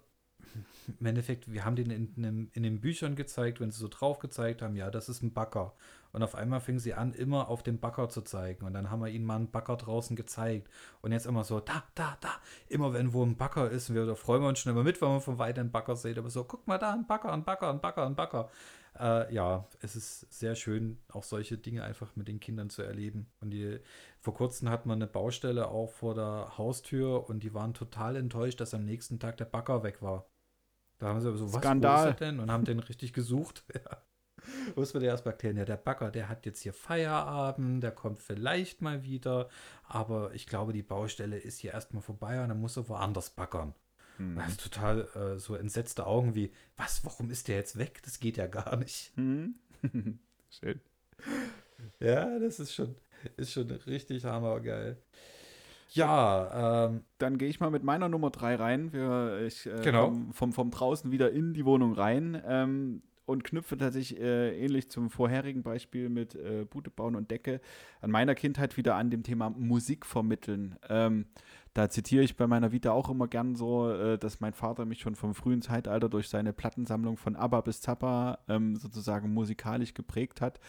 [1.00, 4.20] im Endeffekt, wir haben den in, in, in, den Büchern gezeigt, wenn sie so drauf
[4.20, 5.74] gezeigt haben, ja, das ist ein Bagger.
[6.14, 8.66] Und auf einmal fingen sie an, immer auf den Bagger zu zeigen.
[8.66, 10.70] Und dann haben wir ihnen mal einen Bagger draußen gezeigt.
[11.02, 12.30] Und jetzt immer so, da, da, da.
[12.70, 15.10] Immer wenn wo ein Bagger ist, wir, da freuen wir uns schon immer mit, wenn
[15.10, 16.18] wir von weitem einen Bagger sehen.
[16.18, 18.50] Aber so, guck mal da, ein Bagger, ein Bagger, ein Bagger, ein Bagger
[19.00, 23.32] äh, ja, es ist sehr schön, auch solche Dinge einfach mit den Kindern zu erleben.
[23.40, 23.80] Und die,
[24.20, 28.60] vor kurzem hat man eine Baustelle auch vor der Haustür und die waren total enttäuscht,
[28.60, 30.30] dass am nächsten Tag der Bagger weg war.
[31.00, 32.08] Da haben sie so, was Skandal.
[32.08, 32.40] wo ist denn?
[32.40, 33.64] Und haben den richtig gesucht.
[33.74, 34.02] ja.
[34.76, 38.82] Muss man erst erklären, ja, der Bagger, der hat jetzt hier Feierabend, der kommt vielleicht
[38.82, 39.50] mal wieder,
[39.84, 43.74] aber ich glaube, die Baustelle ist hier erstmal vorbei und dann muss er woanders baggern.
[44.18, 44.38] Mhm.
[44.38, 48.02] Also total äh, so entsetzte Augen wie, was, warum ist der jetzt weg?
[48.04, 49.12] Das geht ja gar nicht.
[49.18, 49.56] Mhm.
[50.50, 50.80] Schön.
[52.00, 52.96] Ja, das ist schon,
[53.38, 54.98] ist schon richtig hammergeil.
[55.92, 58.94] Ja, ähm, dann gehe ich mal mit meiner Nummer 3 rein.
[58.94, 60.14] Wir, ich äh, genau.
[60.32, 65.10] vom, vom draußen wieder in die Wohnung rein ähm, und knüpfe tatsächlich äh, ähnlich zum
[65.10, 67.62] vorherigen Beispiel mit äh, Bude bauen und Decke
[68.02, 70.76] an meiner Kindheit wieder an dem Thema Musik vermitteln.
[70.90, 71.26] Ähm,
[71.78, 75.00] da zitiere ich bei meiner Vita auch immer gern so, äh, dass mein Vater mich
[75.00, 80.42] schon vom frühen Zeitalter durch seine Plattensammlung von ABBA bis Zappa ähm, sozusagen musikalisch geprägt
[80.42, 80.60] hat.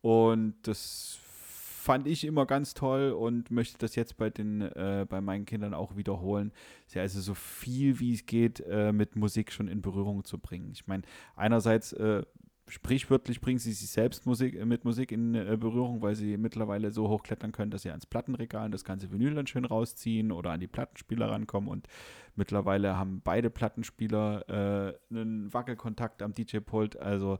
[0.00, 5.20] Und das fand ich immer ganz toll und möchte das jetzt bei den äh, bei
[5.20, 6.50] meinen Kindern auch wiederholen.
[6.88, 10.72] Sie also so viel wie es geht äh, mit Musik schon in Berührung zu bringen.
[10.72, 11.04] Ich meine,
[11.36, 12.24] einerseits äh,
[12.68, 16.90] sprichwörtlich bringen sie sich selbst Musik, äh, mit Musik in äh, Berührung, weil sie mittlerweile
[16.90, 20.60] so hochklettern können, dass sie ans Plattenregal das ganze Vinyl dann schön rausziehen oder an
[20.60, 21.68] die Plattenspieler rankommen.
[21.68, 21.86] Und
[22.34, 26.98] mittlerweile haben beide Plattenspieler äh, einen Wackelkontakt am DJ-Pult.
[26.98, 27.38] Also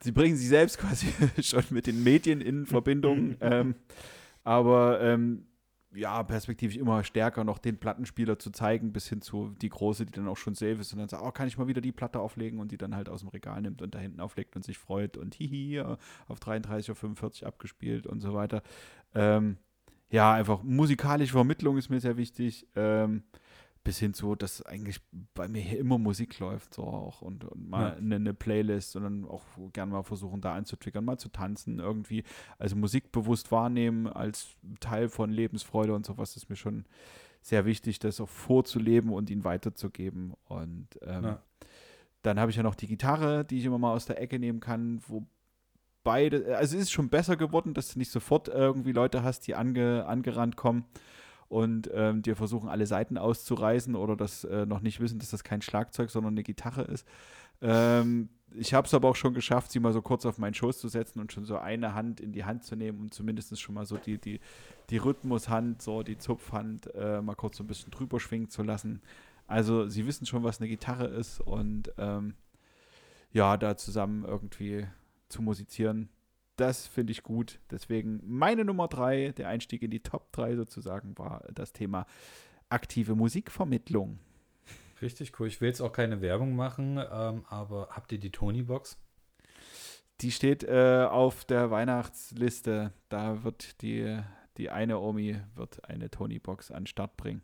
[0.00, 1.08] sie bringen sich selbst quasi
[1.42, 3.36] schon mit den Medien in Verbindung.
[3.40, 3.74] ähm,
[4.44, 5.46] aber ähm,
[5.96, 10.12] ja, perspektivisch immer stärker noch den Plattenspieler zu zeigen, bis hin zu die große, die
[10.12, 12.20] dann auch schon safe ist und dann sagt, oh, kann ich mal wieder die Platte
[12.20, 14.78] auflegen und die dann halt aus dem Regal nimmt und da hinten auflegt und sich
[14.78, 15.80] freut und hihi,
[16.28, 18.62] auf 33 oder 45 abgespielt und so weiter.
[19.14, 19.56] Ähm,
[20.10, 22.66] ja, einfach musikalische Vermittlung ist mir sehr wichtig.
[22.76, 23.24] Ähm,
[23.86, 25.00] bis hin zu, dass eigentlich
[25.34, 27.94] bei mir hier immer Musik läuft, so auch und, und mal ja.
[27.94, 32.24] eine, eine, Playlist und dann auch gerne mal versuchen, da anzutriggern, mal zu tanzen, irgendwie.
[32.58, 34.48] Also Musik bewusst wahrnehmen als
[34.80, 36.84] Teil von Lebensfreude und sowas ist mir schon
[37.42, 40.34] sehr wichtig, das auch vorzuleben und ihn weiterzugeben.
[40.46, 41.42] Und ähm, Ja.
[42.22, 44.58] dann habe ich ja noch die Gitarre, die ich immer mal aus der Ecke nehmen
[44.58, 45.24] kann, wo
[46.02, 49.54] beide, also es ist schon besser geworden, dass du nicht sofort irgendwie Leute hast, die
[49.54, 50.86] ange, angerannt kommen
[51.48, 55.44] und ähm, dir versuchen, alle Seiten auszureißen oder das äh, noch nicht wissen, dass das
[55.44, 57.06] kein Schlagzeug, sondern eine Gitarre ist.
[57.62, 60.78] Ähm, ich habe es aber auch schon geschafft, sie mal so kurz auf meinen Schoß
[60.78, 63.74] zu setzen und schon so eine Hand in die Hand zu nehmen und zumindest schon
[63.74, 64.40] mal so die, die,
[64.90, 69.02] die Rhythmushand, so die Zupfhand äh, mal kurz so ein bisschen drüber schwingen zu lassen.
[69.46, 72.34] Also sie wissen schon, was eine Gitarre ist und ähm,
[73.32, 74.86] ja, da zusammen irgendwie
[75.28, 76.08] zu musizieren,
[76.56, 77.58] das finde ich gut.
[77.70, 82.06] Deswegen meine Nummer drei, der Einstieg in die Top 3 sozusagen, war das Thema
[82.68, 84.18] aktive Musikvermittlung.
[85.02, 85.48] Richtig cool.
[85.48, 88.98] Ich will jetzt auch keine Werbung machen, ähm, aber habt ihr die Tony-Box?
[90.22, 92.92] Die steht äh, auf der Weihnachtsliste.
[93.10, 94.18] Da wird die,
[94.56, 97.42] die eine Omi wird eine Tony-Box an den Start bringen.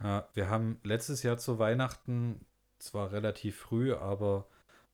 [0.00, 2.40] Ja, wir haben letztes Jahr zu Weihnachten,
[2.78, 4.46] zwar relativ früh, aber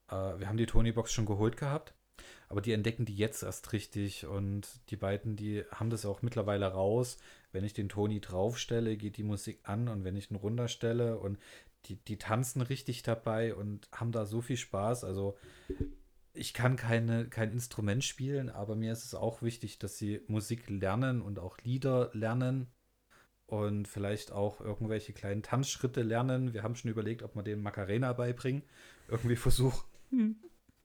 [0.09, 1.93] äh, wir haben die Tony-Box schon geholt gehabt.
[2.53, 6.67] Aber die entdecken die jetzt erst richtig und die beiden, die haben das auch mittlerweile
[6.67, 7.17] raus.
[7.51, 11.38] Wenn ich den Tony draufstelle, geht die Musik an und wenn ich ihn runterstelle und
[11.87, 15.03] die, die tanzen richtig dabei und haben da so viel Spaß.
[15.05, 15.38] Also
[16.35, 20.69] ich kann keine, kein Instrument spielen, aber mir ist es auch wichtig, dass sie Musik
[20.69, 22.67] lernen und auch Lieder lernen
[23.47, 26.53] und vielleicht auch irgendwelche kleinen Tanzschritte lernen.
[26.53, 28.62] Wir haben schon überlegt, ob wir den Macarena beibringen.
[29.09, 29.81] Irgendwie versuchen.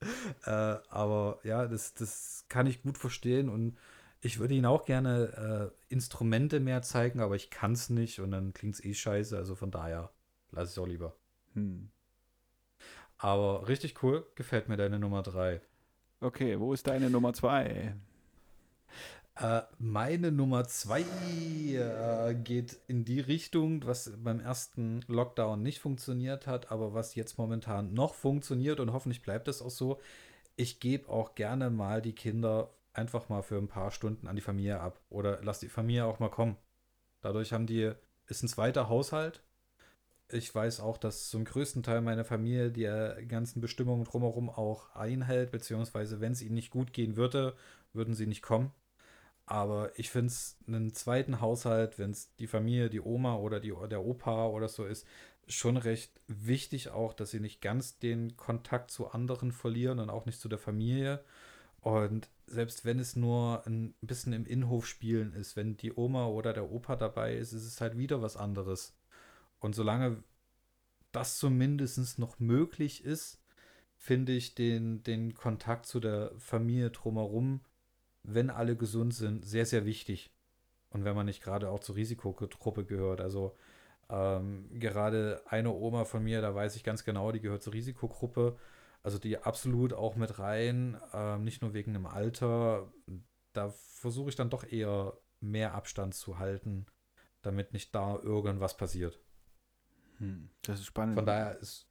[0.46, 3.78] äh, aber ja, das, das kann ich gut verstehen und
[4.22, 8.32] ich würde ihnen auch gerne äh, Instrumente mehr zeigen, aber ich kann es nicht und
[8.32, 9.38] dann klingt es eh scheiße.
[9.38, 10.12] Also von daher
[10.52, 11.16] lasse ich es auch lieber.
[11.54, 11.90] Hm.
[13.18, 15.62] Aber richtig cool, gefällt mir deine Nummer 3.
[16.20, 17.96] Okay, wo ist deine Nummer zwei?
[19.40, 26.48] Äh, meine Nummer zwei äh, geht in die Richtung, was beim ersten Lockdown nicht funktioniert
[26.48, 30.00] hat, aber was jetzt momentan noch funktioniert und hoffentlich bleibt es auch so.
[30.56, 34.42] Ich gebe auch gerne mal die Kinder einfach mal für ein paar Stunden an die
[34.42, 36.58] Familie ab oder lass die Familie auch mal kommen.
[37.22, 37.92] Dadurch haben die,
[38.28, 39.44] ist ein zweiter Haushalt.
[40.30, 44.96] Ich weiß auch, dass zum größten Teil meine Familie die äh, ganzen Bestimmungen drumherum auch
[44.96, 47.56] einhält, beziehungsweise wenn es ihnen nicht gut gehen würde,
[47.94, 48.72] würden sie nicht kommen.
[49.48, 53.74] Aber ich finde es einen zweiten Haushalt, wenn es die Familie, die Oma oder die,
[53.90, 55.08] der Opa oder so ist,
[55.48, 60.26] schon recht wichtig auch, dass sie nicht ganz den Kontakt zu anderen verlieren und auch
[60.26, 61.24] nicht zu der Familie.
[61.80, 66.52] Und selbst wenn es nur ein bisschen im Innenhof spielen ist, wenn die Oma oder
[66.52, 68.98] der Opa dabei ist, ist es halt wieder was anderes.
[69.60, 70.24] Und solange
[71.14, 73.42] das zumindest noch möglich ist,
[73.96, 77.62] finde ich den, den Kontakt zu der Familie drumherum
[78.28, 80.32] wenn alle gesund sind, sehr, sehr wichtig.
[80.90, 83.22] Und wenn man nicht gerade auch zur Risikogruppe gehört.
[83.22, 83.56] Also
[84.10, 88.58] ähm, gerade eine Oma von mir, da weiß ich ganz genau, die gehört zur Risikogruppe.
[89.02, 92.92] Also die absolut auch mit rein, ähm, nicht nur wegen dem Alter.
[93.54, 96.86] Da versuche ich dann doch eher mehr Abstand zu halten,
[97.42, 99.20] damit nicht da irgendwas passiert.
[100.18, 101.16] Hm, das ist spannend.
[101.16, 101.88] Von daher ist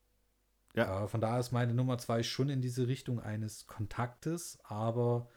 [0.75, 0.85] Ja.
[0.85, 1.07] ja.
[1.07, 5.31] von daher ist meine Nummer zwei schon in diese Richtung eines Kontaktes, aber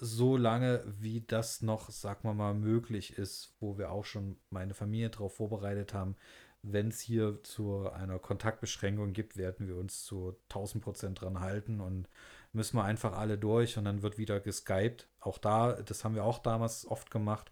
[0.00, 4.74] so lange, wie das noch, sagen wir mal, möglich ist, wo wir auch schon meine
[4.74, 6.16] Familie darauf vorbereitet haben,
[6.62, 11.80] wenn es hier zu einer Kontaktbeschränkung gibt, werden wir uns zu 1000 Prozent dran halten
[11.80, 12.08] und
[12.52, 15.08] müssen wir einfach alle durch und dann wird wieder geskypt.
[15.20, 17.50] Auch da, das haben wir auch damals oft gemacht.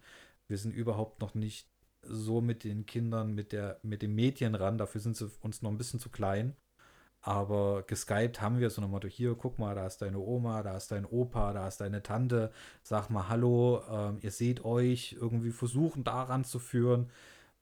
[0.49, 1.69] Wir sind überhaupt noch nicht
[2.03, 4.79] so mit den Kindern, mit, der, mit den Medien ran.
[4.79, 6.57] Dafür sind sie uns noch ein bisschen zu klein.
[7.27, 10.77] Aber geskypt haben wir so dem Motto, hier, guck mal, da ist deine Oma, da
[10.77, 12.53] ist dein Opa, da ist deine Tante,
[12.85, 17.11] sag mal Hallo, ähm, ihr seht euch, irgendwie versuchen daran zu führen.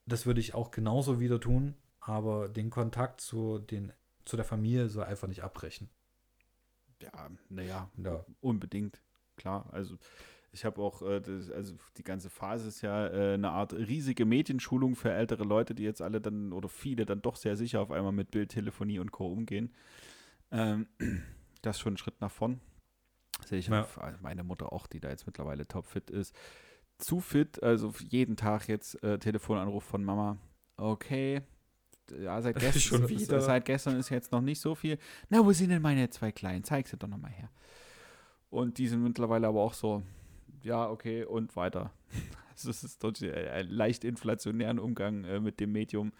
[0.05, 3.91] Das würde ich auch genauso wieder tun, aber den Kontakt zu, den,
[4.23, 5.89] zu der Familie soll einfach nicht abbrechen.
[7.01, 8.23] Ja, naja, Ja.
[8.41, 9.01] unbedingt.
[9.35, 9.97] Klar, also
[10.55, 14.23] ich habe auch, äh, das, also die ganze Phase ist ja äh, eine Art riesige
[14.25, 17.91] Medienschulung für ältere Leute, die jetzt alle dann oder viele dann doch sehr sicher auf
[17.91, 19.27] einmal mit Bildtelefonie und Co.
[19.27, 19.73] umgehen.
[20.51, 20.87] Ähm,
[21.61, 22.61] das ist schon ein Schritt nach vorn.
[23.45, 23.81] Sehe ich Ja.
[23.81, 26.33] auf also meine Mutter auch, die da jetzt mittlerweile topfit ist.
[26.99, 30.37] Zu fit, also jeden Tag jetzt äh, Telefonanruf von Mama.
[30.77, 31.41] Okay.
[32.17, 33.41] Ja, seit gestern, wieder.
[33.41, 34.97] seit gestern ist jetzt noch nicht so viel.
[35.27, 36.63] Na, wo sind denn meine zwei Kleinen?
[36.63, 37.49] Zeig sie doch nochmal her.
[38.49, 40.01] Und die sind mittlerweile aber auch so,
[40.65, 41.91] ja, okay, und weiter.
[42.57, 46.13] Also es ist dort äh, ein leicht inflationären Umgang äh, mit dem Medium.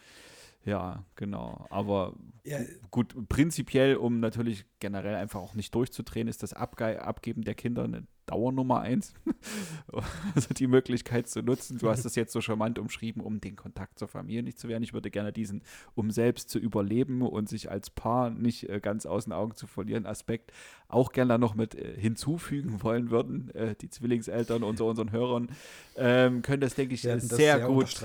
[0.66, 1.66] Ja, genau.
[1.70, 2.60] Aber Ja,
[2.92, 7.86] gut, prinzipiell, um natürlich generell einfach auch nicht durchzudrehen, ist das Abge Abgeben der Kinder
[7.86, 9.14] eine Dauernummer eins.
[10.36, 11.78] also die Möglichkeit zu nutzen.
[11.78, 14.84] Du hast es jetzt so charmant umschrieben, um den Kontakt zur Familie nicht zu werden.
[14.84, 15.62] Ich würde gerne diesen,
[15.96, 19.68] um selbst zu überleben und sich als Paar nicht äh, ganz aus den Augen zu
[19.68, 20.52] verlieren, Aspekt
[20.88, 23.54] auch gerne noch mit äh, hinzufügen wollen würden.
[23.56, 25.50] Äh, die Zwillingseltern unter unseren Hörern
[25.96, 28.02] ähm, können das, denke ich, sehr, das sehr, gut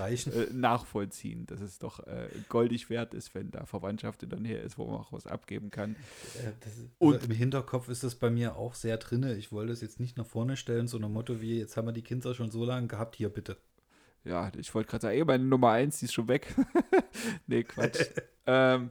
[0.52, 2.00] nachvollziehen, dass es doch
[2.48, 5.70] goldig wert ist, wenn da Verwandtschaft in der Nähe ist, wo man auch was abgeben
[5.70, 5.96] kann.
[6.98, 9.35] Und also im Hinterkopf ist das bei mir auch sehr drinne.
[9.35, 11.92] Ich wollte es jetzt nicht nach vorne stellen, so ein Motto wie, jetzt haben wir
[11.92, 13.57] die Kinder schon so lange gehabt, hier bitte.
[14.25, 16.55] Ja, ich wollte gerade sagen, eh, meine Nummer 1, die ist schon weg.
[17.46, 18.05] nee, Quatsch.
[18.46, 18.90] ähm,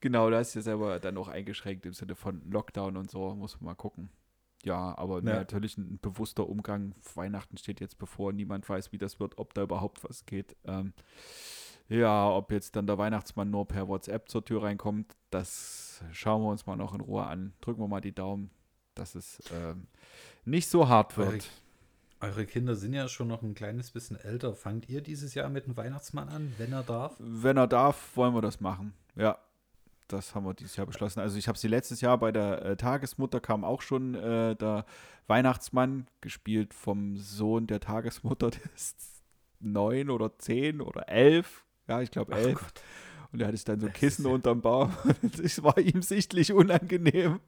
[0.00, 3.60] Genau, da ist ja selber dann auch eingeschränkt im Sinne von Lockdown und so, muss
[3.60, 4.10] man mal gucken.
[4.64, 5.34] Ja, aber ja.
[5.34, 6.94] natürlich ein bewusster Umgang.
[7.14, 10.56] Weihnachten steht jetzt bevor, niemand weiß, wie das wird, ob da überhaupt was geht.
[10.64, 10.92] Ähm,
[11.88, 16.50] ja, ob jetzt dann der Weihnachtsmann nur per WhatsApp zur Tür reinkommt, das schauen wir
[16.50, 17.54] uns mal noch in Ruhe an.
[17.60, 18.50] Drücken wir mal die Daumen,
[18.94, 19.86] dass es ähm,
[20.46, 21.50] nicht so hart wird.
[22.20, 24.54] Eure, eure, Kinder sind ja schon noch ein kleines bisschen älter.
[24.54, 27.14] Fangt ihr dieses Jahr mit dem Weihnachtsmann an, wenn er darf?
[27.18, 28.94] Wenn er darf, wollen wir das machen.
[29.16, 29.38] Ja,
[30.08, 31.20] das haben wir dieses Jahr beschlossen.
[31.20, 34.86] Also ich habe sie letztes Jahr bei der äh, Tagesmutter kam auch schon äh, der
[35.26, 38.96] Weihnachtsmann, gespielt vom Sohn der Tagesmutter, der ist
[39.60, 41.64] neun oder zehn oder elf.
[41.88, 42.60] Ja, ich glaube elf.
[42.62, 42.80] Oh
[43.36, 44.92] und er hatte dann so Kissen ja unterm Baum.
[45.44, 47.40] es war ihm sichtlich unangenehm,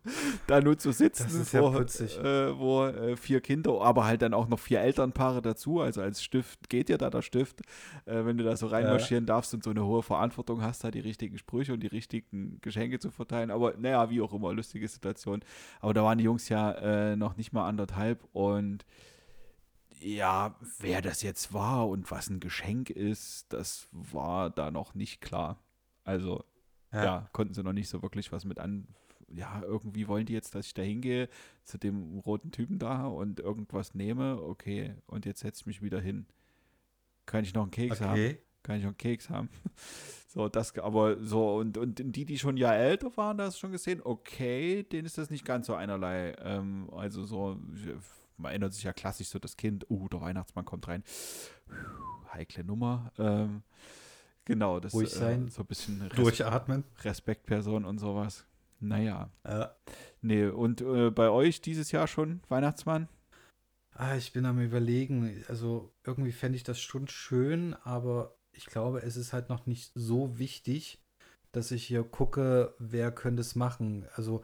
[0.46, 4.48] da nur zu sitzen, vor, ja äh, wo äh, vier Kinder, aber halt dann auch
[4.48, 5.80] noch vier Elternpaare dazu.
[5.80, 7.62] Also als Stift geht dir da der Stift,
[8.04, 11.00] äh, wenn du da so reinmarschieren darfst und so eine hohe Verantwortung hast, da die
[11.00, 13.50] richtigen Sprüche und die richtigen Geschenke zu verteilen.
[13.50, 15.40] Aber naja, wie auch immer, lustige Situation.
[15.80, 18.84] Aber da waren die Jungs ja äh, noch nicht mal anderthalb und
[20.00, 25.20] ja, wer das jetzt war und was ein Geschenk ist, das war da noch nicht
[25.20, 25.58] klar.
[26.08, 26.42] Also,
[26.92, 27.04] ja.
[27.04, 27.28] ja.
[27.32, 28.88] konnten sie noch nicht so wirklich was mit an.
[29.30, 31.28] Ja, irgendwie wollen die jetzt, dass ich da hingehe
[31.62, 34.42] zu dem roten Typen da und irgendwas nehme.
[34.42, 36.26] Okay, und jetzt setze ich mich wieder hin.
[37.26, 38.04] Kann ich noch einen Keks okay.
[38.04, 38.38] haben?
[38.62, 39.50] Kann ich noch einen Keks haben?
[40.28, 43.60] so, das, aber so, und, und die, die schon ja älter waren, da hast du
[43.60, 46.34] schon gesehen, okay, denen ist das nicht ganz so einerlei.
[46.42, 47.60] Ähm, also so,
[48.38, 51.04] man erinnert sich ja klassisch so das Kind, uh, der Weihnachtsmann kommt rein.
[52.32, 53.12] Heikle Nummer.
[53.18, 53.62] Ähm,
[54.48, 56.82] Genau, das Ruhig äh, sein, äh, so ein bisschen Res durchatmen.
[57.04, 58.46] Respektperson und sowas.
[58.80, 59.30] Naja.
[59.46, 59.76] Ja.
[60.22, 63.08] Nee, und äh, bei euch dieses Jahr schon Weihnachtsmann?
[63.92, 65.44] Ah, ich bin am überlegen.
[65.48, 69.92] Also irgendwie fände ich das schon schön, aber ich glaube, es ist halt noch nicht
[69.94, 70.98] so wichtig,
[71.52, 74.06] dass ich hier gucke, wer könnte es machen.
[74.14, 74.42] Also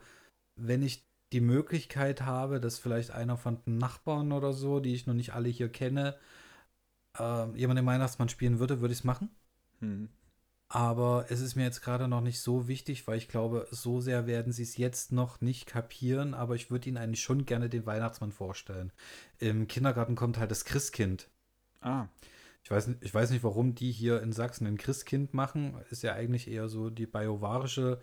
[0.55, 5.07] wenn ich die Möglichkeit habe, dass vielleicht einer von den Nachbarn oder so, die ich
[5.07, 6.15] noch nicht alle hier kenne,
[7.17, 9.29] äh, jemand den Weihnachtsmann spielen würde, würde ich es machen.
[9.79, 10.09] Mhm.
[10.67, 14.25] Aber es ist mir jetzt gerade noch nicht so wichtig, weil ich glaube, so sehr
[14.25, 16.33] werden sie es jetzt noch nicht kapieren.
[16.33, 18.91] Aber ich würde ihnen eigentlich schon gerne den Weihnachtsmann vorstellen.
[19.37, 21.29] Im Kindergarten kommt halt das Christkind.
[21.81, 22.07] Ah.
[22.63, 25.75] Ich weiß, ich weiß nicht, warum die hier in Sachsen ein Christkind machen.
[25.91, 28.01] Ist ja eigentlich eher so die biovarische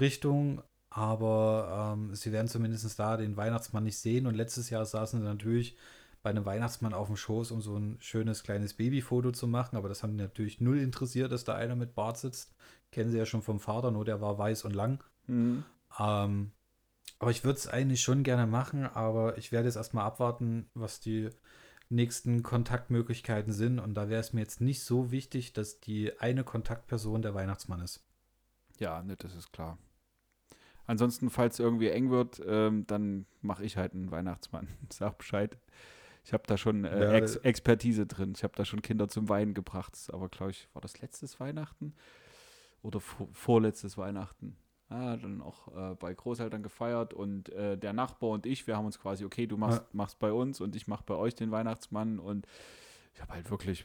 [0.00, 0.62] Richtung.
[0.88, 4.26] Aber ähm, sie werden zumindest da den Weihnachtsmann nicht sehen.
[4.26, 5.76] Und letztes Jahr saßen sie natürlich
[6.22, 9.76] bei einem Weihnachtsmann auf dem Schoß, um so ein schönes kleines Babyfoto zu machen.
[9.76, 12.54] Aber das haben die natürlich null interessiert, dass da einer mit Bart sitzt.
[12.90, 15.02] Kennen sie ja schon vom Vater, nur der war weiß und lang.
[15.26, 15.64] Mhm.
[15.98, 16.52] Ähm,
[17.18, 21.00] aber ich würde es eigentlich schon gerne machen, aber ich werde jetzt erstmal abwarten, was
[21.00, 21.30] die
[21.88, 23.78] nächsten Kontaktmöglichkeiten sind.
[23.78, 27.80] Und da wäre es mir jetzt nicht so wichtig, dass die eine Kontaktperson der Weihnachtsmann
[27.80, 28.04] ist.
[28.78, 29.78] Ja, ne, das ist klar.
[30.86, 34.68] Ansonsten, falls es irgendwie eng wird, ähm, dann mache ich halt einen Weihnachtsmann.
[34.90, 35.58] Sag Bescheid.
[36.24, 38.32] Ich habe da schon äh, Ex Expertise drin.
[38.36, 39.96] Ich habe da schon Kinder zum Weinen gebracht.
[40.12, 41.94] Aber glaube ich, war das letztes Weihnachten
[42.82, 44.56] oder vorletztes Weihnachten?
[44.90, 48.86] Ah, dann auch äh, bei Großeltern gefeiert und äh, der Nachbar und ich, wir haben
[48.86, 49.86] uns quasi, okay, du machst, ja.
[49.92, 52.46] machst bei uns und ich mache bei euch den Weihnachtsmann und
[53.14, 53.84] ich habe halt wirklich,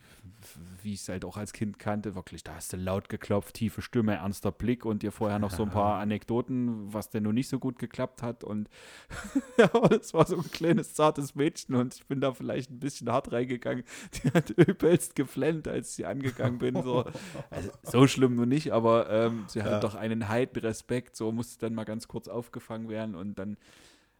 [0.82, 3.82] wie ich es halt auch als Kind kannte, wirklich, da hast du laut geklopft, tiefe
[3.82, 7.48] Stimme, ernster Blick und dir vorher noch so ein paar Anekdoten, was denn nun nicht
[7.48, 8.44] so gut geklappt hat.
[8.44, 8.70] Und
[9.58, 13.12] ja, das war so ein kleines, zartes Mädchen und ich bin da vielleicht ein bisschen
[13.12, 13.84] hart reingegangen.
[14.14, 16.82] Die hat übelst geflennt, als ich sie angegangen bin.
[16.84, 17.06] So,
[17.50, 21.60] also, so schlimm nur nicht, aber ähm, sie hat doch einen heiden Respekt, so musste
[21.60, 23.58] dann mal ganz kurz aufgefangen werden und dann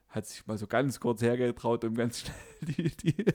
[0.10, 3.26] hat sich mal so ganz kurz hergetraut, um ganz schnell die, die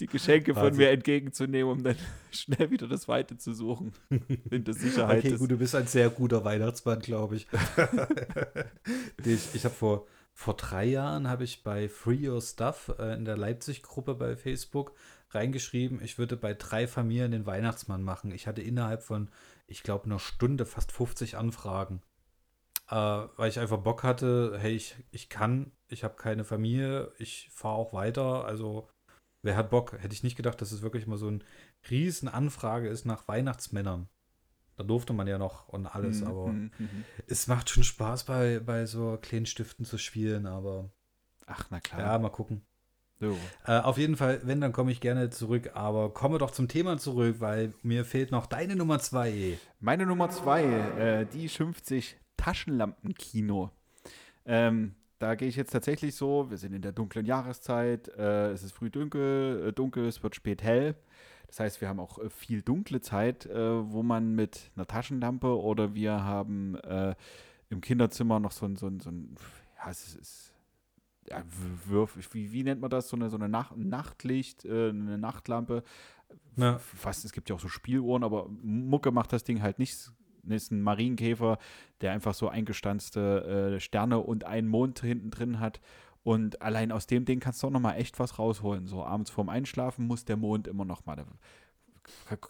[0.00, 1.96] die Geschenke von mir entgegenzunehmen, um dann
[2.30, 3.92] schnell wieder das Weite zu suchen.
[4.50, 5.24] In der Sicherheit.
[5.24, 7.46] Okay, gut, du bist ein sehr guter Weihnachtsmann, glaube ich.
[9.24, 13.24] ich ich habe vor, vor drei Jahren habe ich bei Free Your Stuff äh, in
[13.24, 14.94] der Leipzig-Gruppe bei Facebook
[15.30, 18.30] reingeschrieben, ich würde bei drei Familien den Weihnachtsmann machen.
[18.32, 19.30] Ich hatte innerhalb von,
[19.66, 22.00] ich glaube, einer Stunde fast 50 Anfragen.
[22.90, 27.50] äh, weil ich einfach Bock hatte, hey, ich, ich kann, ich habe keine Familie, ich
[27.52, 28.88] fahre auch weiter, also
[29.48, 29.96] wer hat Bock?
[29.98, 31.38] Hätte ich nicht gedacht, dass es wirklich mal so eine
[31.90, 34.08] riesen Anfrage ist nach Weihnachtsmännern.
[34.76, 37.04] Da durfte man ja noch und alles, Mhm, aber mhm, mhm.
[37.26, 40.90] es macht schon Spaß bei, bei so kleinen Stiften zu spielen, aber
[41.46, 42.00] Ach, na klar.
[42.00, 42.60] ja, mal gucken.
[43.20, 43.36] So.
[43.64, 46.98] Äh, auf jeden Fall, wenn, dann komme ich gerne zurück, aber komme doch zum Thema
[46.98, 49.58] zurück, weil mir fehlt noch deine Nummer zwei.
[49.80, 53.70] Meine Nummer zwei, äh, die schimpft sich Taschenlampenkino.
[54.44, 58.62] Ähm, da gehe ich jetzt tatsächlich so, wir sind in der dunklen Jahreszeit, äh, es
[58.62, 60.94] ist früh dunkel, äh, dunkel, es wird spät hell.
[61.48, 65.58] Das heißt, wir haben auch äh, viel dunkle Zeit, äh, wo man mit einer Taschenlampe
[65.60, 67.14] oder wir haben äh,
[67.70, 69.36] im Kinderzimmer noch so ein, so ein, so ein
[69.78, 70.54] ja, es ist,
[71.28, 71.42] ja,
[71.86, 73.08] Würf, wie, wie nennt man das?
[73.08, 75.82] So eine, so eine Nacht, Nachtlicht, äh, eine Nachtlampe.
[76.56, 76.78] Ja.
[76.78, 80.12] Fast, es gibt ja auch so Spieluhren, aber Mucke macht das Ding halt nicht.
[80.50, 81.58] Ist ein Marienkäfer,
[82.00, 85.80] der einfach so eingestanzte äh, Sterne und einen Mond hinten drin hat.
[86.24, 88.86] Und allein aus dem Ding kannst du auch noch mal echt was rausholen.
[88.86, 91.16] So abends vorm Einschlafen muss der Mond immer noch mal.
[91.16, 91.24] Da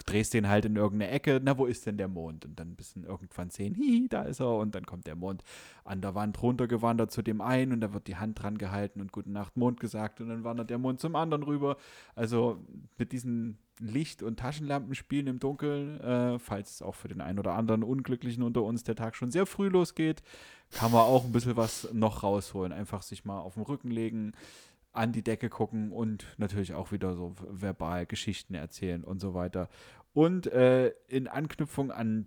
[0.07, 1.41] drehst den halt in irgendeine Ecke.
[1.43, 2.45] Na, wo ist denn der Mond?
[2.45, 4.57] Und dann bist du irgendwann sehen, hi, da ist er.
[4.57, 5.43] Und dann kommt der Mond
[5.85, 9.13] an der Wand runtergewandert zu dem einen und da wird die Hand dran gehalten und
[9.13, 11.77] Gute Nacht Mond gesagt und dann wandert der Mond zum anderen rüber.
[12.15, 12.59] Also
[12.99, 17.55] mit diesen Licht- und Taschenlampenspielen im Dunkeln, äh, falls es auch für den einen oder
[17.55, 20.23] anderen Unglücklichen unter uns der Tag schon sehr früh losgeht,
[20.73, 22.73] kann man auch ein bisschen was noch rausholen.
[22.73, 24.33] Einfach sich mal auf den Rücken legen,
[24.93, 29.69] an die Decke gucken und natürlich auch wieder so verbal Geschichten erzählen und so weiter.
[30.13, 32.27] Und äh, in Anknüpfung an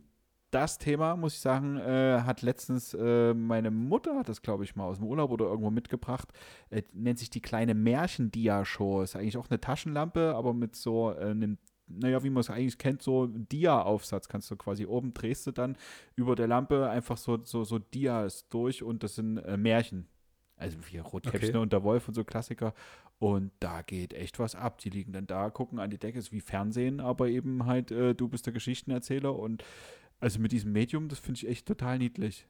[0.52, 4.76] das Thema, muss ich sagen, äh, hat letztens äh, meine Mutter, hat das glaube ich
[4.76, 6.30] mal aus dem Urlaub oder irgendwo mitgebracht,
[6.70, 9.02] äh, nennt sich die kleine Märchen-Dia-Show.
[9.02, 12.78] Ist eigentlich auch eine Taschenlampe, aber mit so äh, einem, naja, wie man es eigentlich
[12.78, 14.28] kennt, so Dia-Aufsatz.
[14.28, 15.78] Kannst du quasi oben drehst du dann
[16.16, 20.08] über der Lampe einfach so, so, so Dias durch und das sind äh, Märchen.
[20.58, 21.58] Also wie Rotkäppchen Okay.
[21.58, 22.74] und der Wolf und so Klassiker.
[23.18, 24.80] Und da geht echt was ab.
[24.80, 28.14] Die liegen dann da, gucken an die Decke, ist wie Fernsehen, aber eben halt, äh,
[28.14, 29.64] du bist der Geschichtenerzähler und
[30.22, 32.48] also mit diesem Medium, das finde ich echt total niedlich.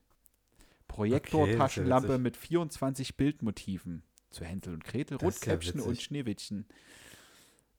[0.87, 4.03] Projektor, Okay, ja mit 24 Bildmotiven.
[4.29, 6.01] Zu Hänsel und Gretel, Das ist ja Rotkäppchen und.
[6.01, 6.65] Schneewittchen.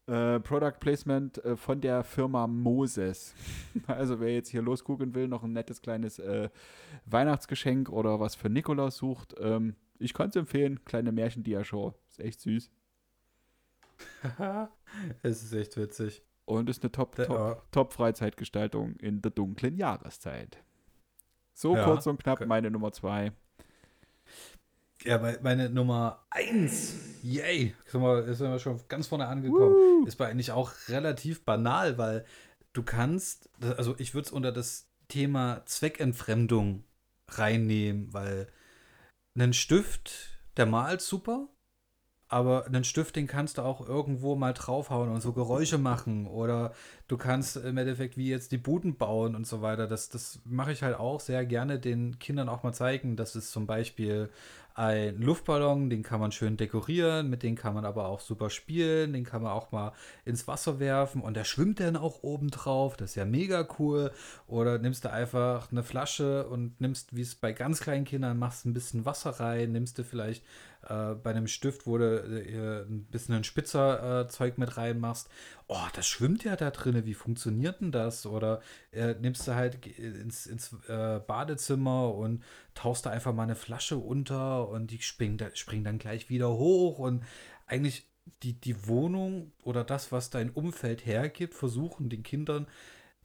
[0.07, 3.35] Äh, Product Placement äh, von der Firma Moses.
[3.87, 6.49] Also wer jetzt hier losgucken will, noch ein nettes kleines äh,
[7.07, 10.85] Weihnachtsgeschenk oder was für Nikolaus sucht, ähm, ich kann es empfehlen.
[10.85, 11.95] Kleine Märchen-Dia-Show.
[12.09, 12.71] Ist echt süß.
[15.23, 16.23] es ist echt witzig.
[16.59, 17.63] Und ist eine top, top, ja.
[17.71, 20.59] top Freizeitgestaltung in der dunklen Jahreszeit.
[21.55, 22.47] So Ja, kurz und knapp okay.
[22.47, 23.33] meine Nummer zwei.
[25.05, 30.17] Ja, mei- meine Nummer eins, yay, sind wir, sind wir schon ganz vorne angekommen, ist
[30.17, 32.25] bei eigentlich auch relativ banal, weil
[32.73, 36.85] du kannst, also ich würde es unter das Thema Zweckentfremdung
[37.29, 38.47] reinnehmen, weil
[39.35, 41.49] einen Stift, der malt super,
[42.33, 46.73] aber einen Stift, den kannst du auch irgendwo mal draufhauen und so Geräusche machen oder
[47.07, 49.87] du kannst im Endeffekt wie jetzt die Buden bauen und so weiter.
[49.87, 53.17] Das, das mache ich halt auch sehr gerne den Kindern auch mal zeigen.
[53.17, 54.31] Das ist zum Beispiel
[54.75, 59.13] ein Luftballon, den kann man schön dekorieren, mit dem kann man aber auch super spielen,
[59.13, 59.93] den kann man auch mal
[60.25, 62.97] ins Wasser werfen und der schwimmt dann auch oben drauf.
[62.97, 64.11] Das ist ja mega cool.
[64.47, 68.65] Oder nimmst du einfach eine Flasche und nimmst, wie es bei ganz kleinen Kindern machst,
[68.65, 70.43] ein bisschen Wasser rein, nimmst du vielleicht
[70.89, 75.29] äh, bei einem Stift, wo du äh, ein bisschen ein spitzer äh, Zeug mit reinmachst.
[75.69, 77.07] Oh, das schwimmt ja da drinne.
[77.07, 78.27] Wie funktioniert denn das?
[78.27, 78.61] Oder
[78.91, 82.43] äh, nimmst du halt ins, ins äh, Badezimmer und
[82.75, 86.51] tauchst da einfach mal eine Flasche unter und die springen, da, springen dann gleich wieder
[86.51, 87.25] hoch und
[87.67, 88.07] eigentlich
[88.43, 92.67] die, die Wohnung oder das, was dein Umfeld hergibt, versuchen den Kindern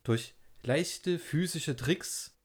[0.03, 0.33] durch
[0.63, 2.36] leichte physische Tricks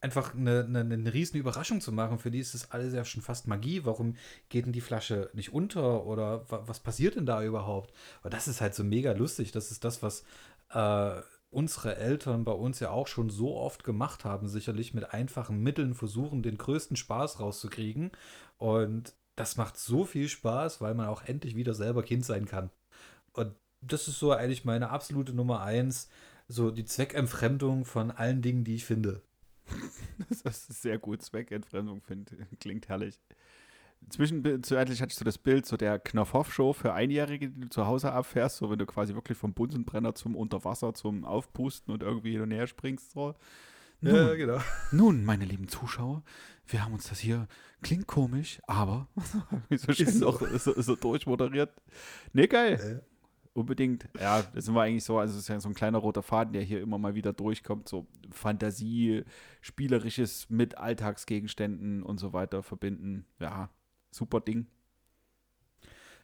[0.00, 2.18] einfach eine, eine, eine riesen Überraschung zu machen.
[2.18, 3.84] Für die ist das alles ja schon fast Magie.
[3.84, 4.16] Warum
[4.48, 7.92] geht denn die Flasche nicht unter oder wa was passiert denn da überhaupt?
[8.22, 9.52] Und das ist halt so mega lustig.
[9.52, 10.24] Das ist das, was
[10.70, 11.20] äh,
[11.50, 15.94] unsere Eltern bei uns ja auch schon so oft gemacht haben, sicherlich mit einfachen Mitteln
[15.94, 18.12] versuchen, den größten Spaß rauszukriegen.
[18.58, 22.70] Und das macht so viel Spaß, weil man auch endlich wieder selber Kind sein kann.
[23.32, 26.08] Und das ist so eigentlich meine absolute Nummer eins,
[26.48, 29.22] so die Zweckentfremdung von allen Dingen, die ich finde.
[30.42, 31.22] Das ist sehr gut.
[31.22, 33.20] Zweckentfremdung find, klingt herrlich.
[34.10, 38.12] Zwischenzeitlich hatte ich so das Bild so der Knopfhoff-Show für Einjährige, die du zu Hause
[38.12, 42.42] abfährst, so wenn du quasi wirklich vom Bunsenbrenner zum Unterwasser, zum Aufpusten und irgendwie hin
[42.42, 43.12] und her springst.
[43.12, 43.34] So.
[44.00, 44.60] Nun, genau.
[44.92, 46.22] nun, meine lieben Zuschauer,
[46.66, 47.48] wir haben uns das hier,
[47.82, 49.08] klingt komisch, aber
[49.70, 50.26] so Ist so.
[50.26, 51.70] noch so, so durchmoderiert.
[52.32, 53.02] Nee, geil.
[53.58, 54.08] Unbedingt.
[54.18, 56.52] Ja, das sind wir eigentlich so, also es ist ja so ein kleiner roter Faden,
[56.52, 59.24] der hier immer mal wieder durchkommt, so Fantasie,
[59.60, 63.26] Spielerisches mit Alltagsgegenständen und so weiter verbinden.
[63.40, 63.70] Ja,
[64.10, 64.66] super Ding.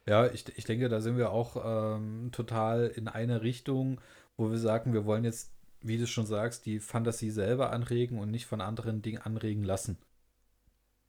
[0.07, 1.57] Ja, ich, ich denke, da sind wir auch
[1.97, 4.01] ähm, total in eine Richtung,
[4.37, 8.31] wo wir sagen, wir wollen jetzt, wie du schon sagst, die Fantasie selber anregen und
[8.31, 9.99] nicht von anderen Dingen anregen lassen.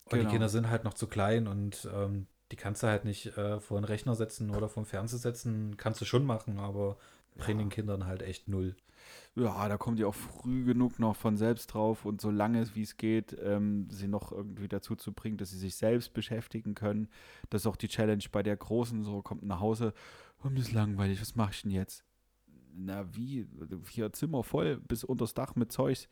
[0.04, 0.24] Und Genau.
[0.24, 3.60] die Kinder sind halt noch zu klein und ähm, die kannst du halt nicht äh,
[3.60, 5.76] vor den Rechner setzen oder vom Fernseher setzen.
[5.76, 6.96] Kannst du schon machen, aber
[7.36, 8.76] bringen den Kindern halt echt null.
[9.34, 12.82] Ja, da kommt ihr auch früh genug noch von selbst drauf und so lange wie
[12.82, 17.08] es geht, ähm, sie noch irgendwie dazu zu bringen, dass sie sich selbst beschäftigen können.
[17.50, 19.92] Das ist auch die Challenge bei der Großen, so kommt nach Hause,
[20.42, 22.02] oh, mir ist langweilig, was mach ich denn jetzt?
[22.74, 23.46] Na wie,
[23.90, 26.08] hier Zimmer voll bis unters Dach mit Zeugs.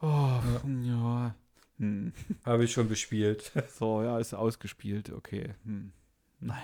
[0.00, 0.40] Oh,
[0.82, 1.34] ja.
[1.78, 2.12] Hm.
[2.44, 3.52] Habe ich schon bespielt.
[3.78, 5.54] So, ja, ist ausgespielt, okay.
[5.64, 5.92] Hm.
[6.40, 6.62] Naja.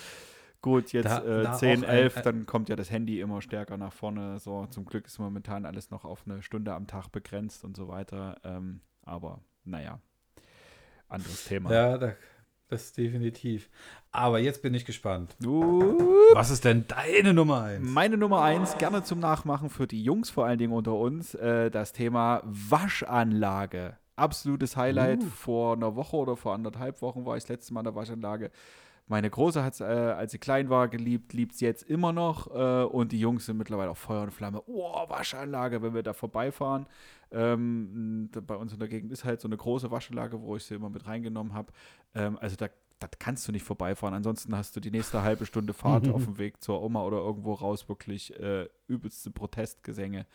[0.62, 3.20] Gut, jetzt Da- äh, da 10, auch ein- 11, ein- dann kommt ja das Handy
[3.20, 4.38] immer stärker nach vorne.
[4.40, 7.86] So, zum Glück ist momentan alles noch auf eine Stunde am Tag begrenzt und so
[7.88, 8.36] weiter.
[8.42, 10.00] Ähm, aber naja,
[11.08, 11.72] anderes Thema.
[11.72, 12.14] ja, da,
[12.68, 13.68] das definitiv.
[14.10, 15.36] Aber jetzt bin ich gespannt.
[15.44, 15.98] Uh,
[16.34, 17.88] Was ist denn deine Nummer eins?
[17.88, 21.70] meine Nummer eins, gerne zum Nachmachen für die Jungs vor allen Dingen unter uns, äh,
[21.70, 23.98] das Thema Waschanlage.
[24.16, 25.22] Absolutes Highlight.
[25.22, 25.26] Uh.
[25.26, 28.50] Vor einer Woche oder vor anderthalb Wochen war ich das letzte Mal in der Waschanlage.
[29.08, 32.52] Meine Große hat es, äh, als sie klein war, geliebt, liebt es jetzt immer noch.
[32.52, 34.62] Äh, und die Jungs sind mittlerweile auf Feuer und Flamme.
[34.66, 36.86] Oh, Waschanlage, wenn wir da vorbeifahren.
[37.30, 40.74] Ähm, bei uns in der Gegend ist halt so eine große Waschanlage, wo ich sie
[40.74, 41.72] immer mit reingenommen habe.
[42.14, 42.66] Ähm, also da,
[42.98, 44.14] da kannst du nicht vorbeifahren.
[44.14, 47.52] Ansonsten hast du die nächste halbe Stunde Fahrt auf dem Weg zur Oma oder irgendwo
[47.52, 50.26] raus wirklich äh, übelste Protestgesänge.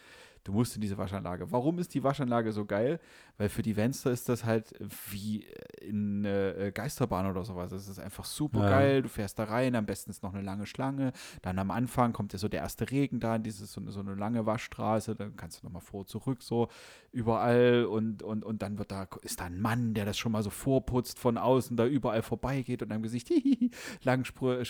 [0.43, 1.51] Du musst in diese Waschanlage.
[1.51, 2.99] Warum ist die Waschanlage so geil?
[3.37, 4.73] Weil für die Fenster ist das halt
[5.09, 5.45] wie
[5.79, 7.71] in äh, Geisterbahn oder sowas.
[7.71, 9.01] Es ist einfach super geil.
[9.01, 11.11] Du fährst da rein, am besten ist noch eine lange Schlange.
[11.41, 14.15] Dann am Anfang kommt ja so der erste Regen da, dieses so eine, so eine
[14.15, 15.15] lange Waschstraße.
[15.15, 16.69] Dann kannst du nochmal vor, zurück, so
[17.11, 17.85] überall.
[17.85, 20.49] Und, und, und dann wird da, ist da ein Mann, der das schon mal so
[20.49, 23.71] vorputzt von außen, da überall vorbeigeht und am Gesicht hihihi,
[24.03, 24.65] Langspur, äh,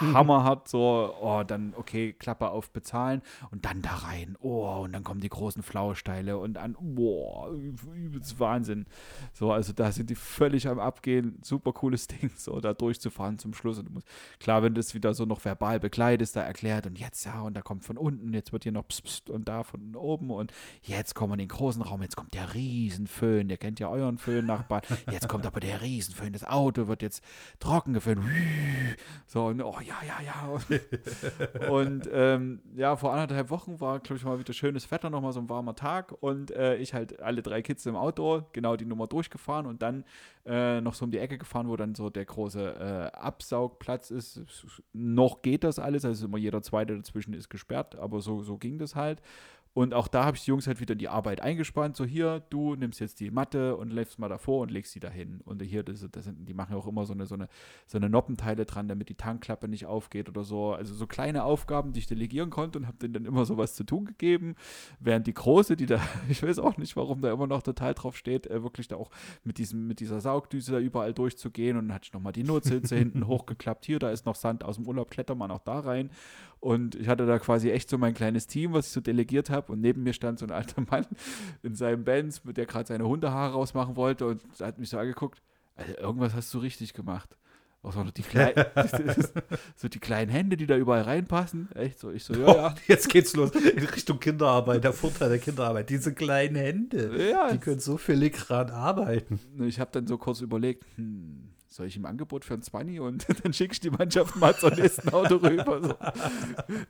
[0.00, 4.36] Hammer hat, so, oh, dann, okay, Klappe auf bezahlen und dann da rein.
[4.40, 8.86] Oh, und dann kommen die großen Flausteile und an, boah, übelst Wahnsinn.
[9.32, 11.38] So, also da sind die völlig am Abgehen.
[11.42, 13.78] Super cooles Ding, so da durchzufahren zum Schluss.
[13.78, 14.08] Und musst,
[14.40, 17.54] klar, wenn du das wieder so noch verbal begleitest, da erklärt und jetzt ja, und
[17.54, 20.52] da kommt von unten, jetzt wird hier noch pst, pst, und da von oben und
[20.82, 24.18] jetzt kommen wir in den großen Raum, jetzt kommt der Riesenföhn, der kennt ja euren
[24.18, 24.82] Föhn-Nachbarn.
[25.12, 27.22] Jetzt kommt aber der Riesenföhn, das Auto wird jetzt
[27.60, 28.24] trocken geföhnt.
[29.26, 31.68] So, und oh ja, ja, ja.
[31.68, 35.40] Und ähm, ja, vor anderthalb Wochen war, glaube ich, mal wieder schönes Wetter, nochmal so
[35.40, 39.06] ein warmer Tag und äh, ich halt alle drei Kids im Auto, genau die Nummer
[39.06, 40.04] durchgefahren und dann
[40.46, 44.40] äh, noch so um die Ecke gefahren, wo dann so der große äh, Absaugplatz ist.
[44.92, 48.78] Noch geht das alles, also immer jeder zweite dazwischen ist gesperrt, aber so, so ging
[48.78, 49.20] das halt.
[49.78, 51.94] Und auch da habe ich die Jungs halt wieder die Arbeit eingespannt.
[51.94, 55.40] So, hier, du nimmst jetzt die Matte und läufst mal davor und legst sie dahin.
[55.44, 57.48] Und hier, das, das sind, die machen ja auch immer so eine, so, eine,
[57.86, 60.72] so eine Noppenteile dran, damit die Tankklappe nicht aufgeht oder so.
[60.72, 63.84] Also so kleine Aufgaben, die ich delegieren konnte und habe denen dann immer sowas zu
[63.84, 64.56] tun gegeben.
[64.98, 68.16] Während die Große, die da, ich weiß auch nicht, warum da immer noch total drauf
[68.16, 69.12] steht, äh, wirklich da auch
[69.44, 71.76] mit, diesem, mit dieser Saugdüse da überall durchzugehen.
[71.76, 73.86] Und dann hatte ich nochmal die Notsitze hinten hochgeklappt.
[73.86, 76.10] Hier, da ist noch Sand aus dem Urlaub, kletter mal noch da rein.
[76.60, 79.67] Und ich hatte da quasi echt so mein kleines Team, was ich so delegiert habe.
[79.68, 81.06] Und neben mir stand so ein alter Mann
[81.62, 84.26] in seinem Benz, mit der gerade seine Hundehaare rausmachen wollte.
[84.26, 85.42] Und hat mich so angeguckt,
[85.76, 87.36] also irgendwas hast du richtig gemacht.
[87.82, 88.54] Auch so die, Klei
[89.76, 91.70] so die kleinen Hände, die da überall reinpassen.
[91.76, 92.10] Echt so.
[92.10, 92.74] Ich so, ja, ja.
[92.88, 95.88] Jetzt geht's los in Richtung Kinderarbeit, der Vorteil der Kinderarbeit.
[95.88, 99.38] Diese kleinen Hände, Ja, die können so filigran arbeiten.
[99.60, 103.26] Ich habe dann so kurz überlegt, hm, soll ich im Angebot für ein 20 und
[103.44, 105.82] dann schicke ich die Mannschaft mal zum nächsten Auto rüber.
[105.82, 105.94] So.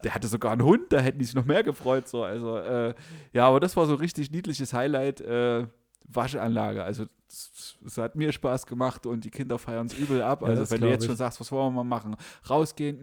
[0.04, 2.08] Der hatte sogar einen Hund, da hätten die sich noch mehr gefreut.
[2.08, 2.24] So.
[2.24, 2.94] Also, äh,
[3.32, 5.20] ja, aber das war so ein richtig niedliches Highlight.
[5.20, 5.66] Äh,
[6.08, 6.82] Waschanlage.
[6.82, 10.40] Also es, hat mir Spaß gemacht und die Kinder feiern es übel ab.
[10.42, 12.16] Ja, also wenn du jetzt schon sagst, was wollen wir mal machen?
[12.48, 12.98] Rausgehen?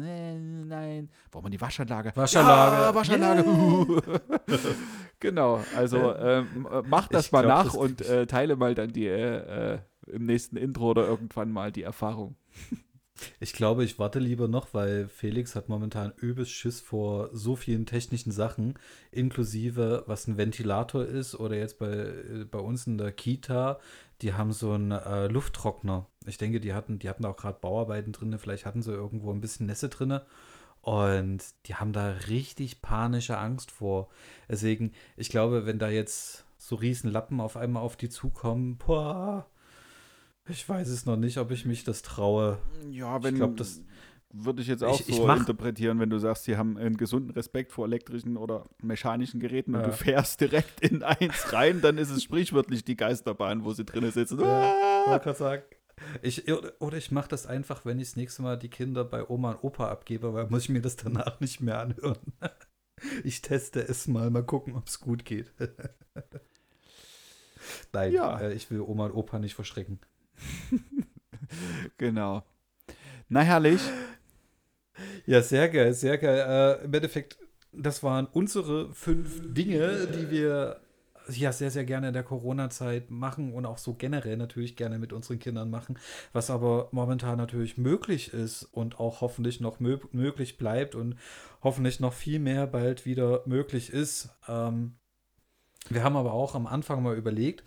[0.00, 1.08] Nee, nein.
[1.30, 2.12] Wollen wir die Waschanlage?
[2.14, 2.82] Waschanlage.
[2.82, 3.44] Ja, Waschanlage.
[5.20, 5.60] genau.
[5.76, 9.06] Also ähm, mach das Ich mal glaub, nach das- und äh, teile mal dann die
[9.06, 12.36] äh, äh, im nächsten Intro oder irgendwann mal die Erfahrung.
[13.38, 17.86] Ich glaube, ich warte lieber noch, weil Felix hat momentan übelst Schiss vor so vielen
[17.86, 18.74] technischen Sachen,
[19.12, 23.78] inklusive was ein Ventilator ist oder jetzt bei, äh, bei uns in der Kita,
[24.20, 26.08] die haben so einen äh, Lufttrockner.
[26.26, 29.40] Ich denke, die hatten, die hatten auch gerade Bauarbeiten drin, vielleicht hatten sie irgendwo ein
[29.40, 30.20] bisschen Nässe drin.
[30.80, 34.08] Und die haben da richtig panische Angst vor.
[34.50, 39.46] Deswegen, ich glaube, wenn da jetzt so riesen Lappen auf einmal auf die zukommen, boah,
[40.48, 42.58] ich weiß es noch nicht, ob ich mich das traue.
[42.90, 43.82] Ja, wenn- wenn, glaub, das-
[44.36, 46.96] würde ich jetzt auch Ich- ich so mach- interpretieren, wenn du sagst, sie haben einen
[46.96, 49.86] gesunden Respekt vor elektrischen oder mechanischen Geräten und Ja.
[49.86, 54.10] du fährst direkt in eins rein, dann ist es sprichwörtlich die Geisterbahn, wo sie drinnen
[54.10, 54.40] sitzen.
[54.40, 54.74] Ja,
[55.06, 55.18] Ah!
[55.18, 55.62] gerade sagen.
[56.22, 56.48] Ich,
[56.80, 59.62] oder ich mache das einfach, wenn ich das nächste Mal die Kinder bei Oma und
[59.62, 62.18] Opa abgebe, weil muss ich mir das danach nicht mehr anhören.
[63.22, 65.52] Ich teste es mal, mal gucken, ob es gut geht.
[67.92, 68.38] Nein, Ja.
[68.40, 70.00] äh, ich will Oma und Opa nicht verschrecken.
[71.98, 72.42] Genau.
[73.28, 73.80] Na herrlich.
[75.26, 76.78] Ja, sehr geil, sehr geil.
[76.80, 77.38] Äh, Im Endeffekt,
[77.72, 80.80] das waren unsere fünf Dinge, die wir
[81.28, 85.12] ja sehr, sehr gerne in der Corona-Zeit machen und auch so generell natürlich gerne mit
[85.12, 85.98] unseren Kindern machen,
[86.32, 91.16] was aber momentan natürlich möglich ist und auch hoffentlich noch mö möglich bleibt und
[91.62, 94.28] hoffentlich noch viel mehr bald wieder möglich ist.
[94.48, 94.96] Ähm,
[95.88, 97.64] wir haben aber auch am Anfang mal überlegt,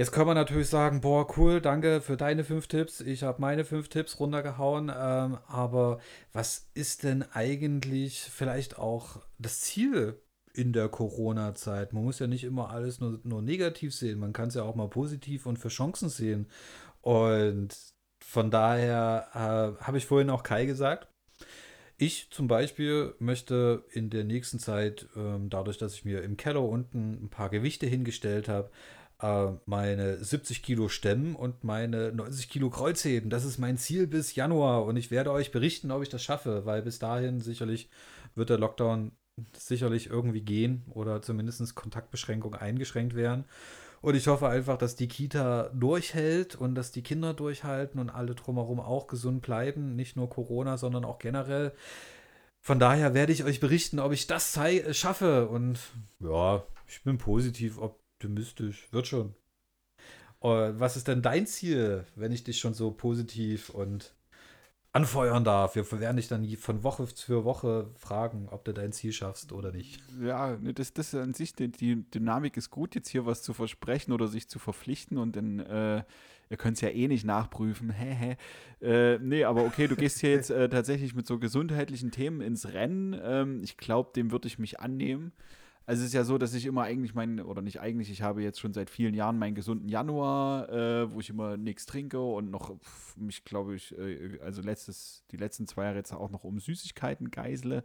[0.00, 3.02] Jetzt kann man natürlich sagen, boah, cool, danke für deine fünf Tipps.
[3.02, 4.84] Ich habe meine fünf Tipps runtergehauen.
[4.88, 5.98] Ähm, aber
[6.32, 10.18] was ist denn eigentlich vielleicht auch das Ziel
[10.54, 11.92] in der Corona-Zeit?
[11.92, 14.18] Man muss ja nicht immer alles nur, nur negativ sehen.
[14.18, 16.46] Man kann es ja auch mal positiv und für Chancen sehen.
[17.02, 17.76] Und
[18.24, 21.08] von daher äh, habe ich vorhin auch Kai gesagt.
[21.98, 26.62] Ich zum Beispiel möchte in der nächsten Zeit, ähm, dadurch, dass ich mir im Keller
[26.62, 28.70] unten ein paar Gewichte hingestellt habe,
[29.20, 33.30] äh, meine 70 Kilo stemmen und meine 90 Kilo Kreuzheben.
[33.30, 36.66] Das ist mein Ziel bis Januar und ich werde euch berichten, ob ich das schaffe,
[36.66, 37.90] weil bis dahin sicherlich
[38.34, 39.12] wird der Lockdown
[39.56, 43.44] sicherlich irgendwie gehen oder zumindest Kontaktbeschränkungen eingeschränkt werden.
[44.02, 48.34] Und ich hoffe einfach, dass die Kita durchhält und dass die Kinder durchhalten und alle
[48.34, 49.94] drumherum auch gesund bleiben.
[49.94, 51.72] Nicht nur Corona, sondern auch generell.
[52.60, 54.58] Von daher werde ich euch berichten, ob ich das
[54.92, 55.48] schaffe.
[55.48, 55.78] Und
[56.20, 57.78] ja, ich bin positiv
[58.20, 58.86] optimistisch.
[58.92, 59.34] Wird schon.
[60.42, 64.14] Äh, was ist denn dein Ziel, wenn ich dich schon so positiv und
[64.92, 65.74] anfeuern darf?
[65.74, 69.72] Wir werden dich dann von Woche für Woche fragen, ob du dein Ziel schaffst oder
[69.72, 70.02] nicht.
[70.22, 74.12] Ja, das, das an sich, die, die Dynamik ist gut, jetzt hier was zu versprechen
[74.12, 76.04] oder sich zu verpflichten und dann, äh,
[76.50, 77.88] ihr könnt es ja eh nicht nachprüfen.
[77.98, 78.36] Hä,
[78.80, 78.84] hä.
[78.86, 82.70] Äh, nee, aber okay, du gehst hier jetzt äh, tatsächlich mit so gesundheitlichen Themen ins
[82.74, 83.18] Rennen.
[83.22, 85.32] Ähm, ich glaube, dem würde ich mich annehmen.
[85.86, 88.42] Also es ist ja so, dass ich immer eigentlich meinen, oder nicht eigentlich, ich habe
[88.42, 92.50] jetzt schon seit vielen Jahren meinen gesunden Januar, äh, wo ich immer nichts trinke und
[92.50, 96.44] noch pf, mich, glaube ich, äh, also letztes, die letzten zwei Jahre jetzt auch noch
[96.44, 97.82] um Süßigkeiten geisele.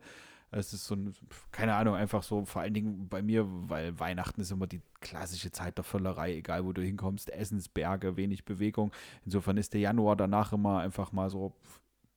[0.52, 1.14] Es ist so ein,
[1.52, 5.52] keine Ahnung, einfach so, vor allen Dingen bei mir, weil Weihnachten ist immer die klassische
[5.52, 8.92] Zeit der Völlerei, egal wo du hinkommst, Essensberge, wenig Bewegung.
[9.26, 11.54] Insofern ist der Januar danach immer einfach mal so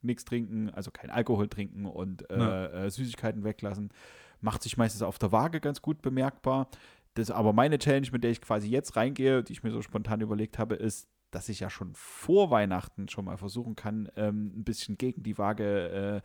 [0.03, 2.67] nichts trinken, also kein Alkohol trinken und äh, Ja.
[2.67, 3.91] äh, Süßigkeiten weglassen.
[4.41, 6.69] Macht sich meistens auf der Waage ganz gut bemerkbar.
[7.15, 10.21] Das aber meine Challenge, mit der ich quasi jetzt reingehe, die ich mir so spontan
[10.21, 14.65] überlegt habe, ist, dass ich ja schon vor Weihnachten schon mal versuchen kann, ähm, ein
[14.65, 16.23] bisschen gegen die Waage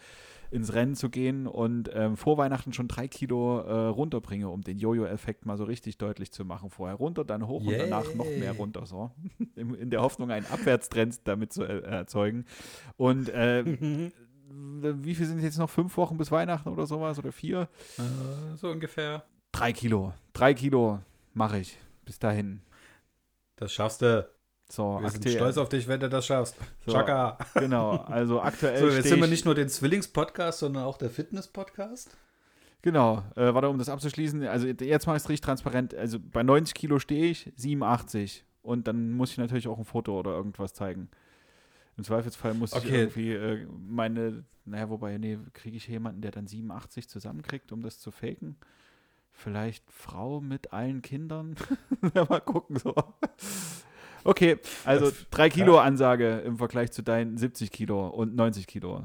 [0.52, 4.62] äh, ins Rennen zu gehen und ähm, vor Weihnachten schon drei Kilo äh, runterbringe, um
[4.62, 6.70] den Jojo-Effekt mal so richtig deutlich zu machen.
[6.70, 8.58] Vorher runter, dann hoch und danach noch mehr Yay.
[8.58, 8.86] runter.
[8.86, 9.12] So.
[9.56, 12.46] In, in der Hoffnung, einen Abwärtstrend damit zu äh, erzeugen.
[12.98, 13.64] Und äh,
[14.56, 15.70] wie viel sind jetzt noch?
[15.70, 17.18] Fünf Wochen bis Weihnachten oder sowas?
[17.20, 17.68] Oder vier?
[17.98, 19.24] Äh, so ungefähr.
[19.52, 20.14] Drei Kilo.
[20.34, 21.00] Drei Kilo
[21.34, 21.78] mache ich.
[22.06, 22.62] Bis dahin.
[23.56, 24.28] Das schaffst du.
[24.70, 26.56] So, Wir sind stolz auf dich, wenn du das schaffst.
[26.86, 27.38] So, Chaka.
[27.56, 28.80] Genau, also aktuell.
[28.80, 32.18] So, jetzt sind wir ich- nicht nur den Zwillings-Podcast, sondern auch der Fitness-Podcast.
[32.82, 35.94] Genau, äh, warte, um das abzuschließen, also jetzt mache ich es richtig transparent.
[35.96, 38.44] Also bei 90 Kilo stehe ich, 87.
[38.62, 41.10] Und dann muss ich natürlich auch ein Foto oder irgendwas zeigen.
[41.98, 43.04] Im Zweifelsfall muss ich Okay.
[43.04, 48.00] irgendwie äh, meine, naja, wobei, nee, kriege ich jemanden, der dann 87 zusammenkriegt, um das
[48.00, 48.56] zu faken?
[49.32, 51.56] Vielleicht Frau mit allen Kindern?
[52.16, 52.96] ja, mal gucken so.
[54.24, 59.04] Okay, also 3 Kilo Ansage im Vergleich zu deinen 70 Kilo und 90 Kilo.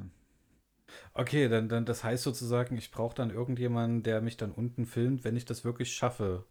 [1.13, 5.23] Okay, dann, dann das heißt sozusagen, ich brauche dann irgendjemanden, der mich dann unten filmt,
[5.25, 6.47] wenn ich das wirklich schaffe.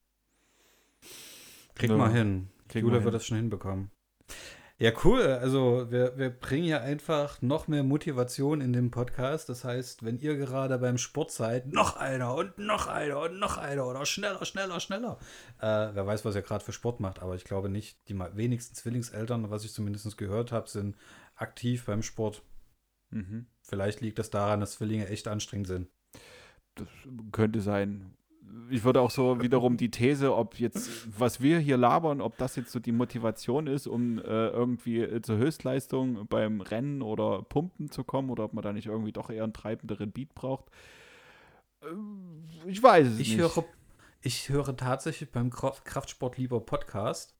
[1.76, 2.50] Krieg Ja, mal hin.
[2.68, 3.90] kriegen Jule wir wird das schon hinbekommen.
[4.80, 5.24] Ja, cool.
[5.24, 9.50] Also wir, wir bringen ja einfach noch mehr Motivation in den Podcast.
[9.50, 13.58] Das heißt, wenn ihr gerade beim Sport seid, noch einer und noch einer und noch
[13.58, 15.18] einer oder schneller, schneller, schneller.
[15.60, 18.76] Äh, wer weiß, was ihr gerade für Sport macht, aber ich glaube nicht, die wenigsten
[18.76, 20.96] Zwillingseltern, was ich zumindest gehört habe, sind
[21.36, 22.44] aktiv beim Sport.
[23.10, 23.48] Mhm.
[23.64, 25.90] Vielleicht liegt das daran, dass Zwillinge echt anstrengend sind.
[26.76, 26.88] Das
[27.32, 28.17] könnte sein.
[28.70, 30.90] Ich würde auch so wiederum die These, ob jetzt,
[31.20, 35.22] was wir hier labern, ob das jetzt so die Motivation ist, um äh, irgendwie äh,
[35.22, 39.30] zur Höchstleistung beim Rennen oder Pumpen zu kommen oder ob man da nicht irgendwie doch
[39.30, 40.66] eher einen treibenderen Beat braucht.
[41.84, 43.40] Ähm, Ich weiß es Ich nicht.
[43.40, 43.64] höre,
[44.22, 47.37] ich höre tatsächlich beim Kraft- Kraftsport lieber Podcast,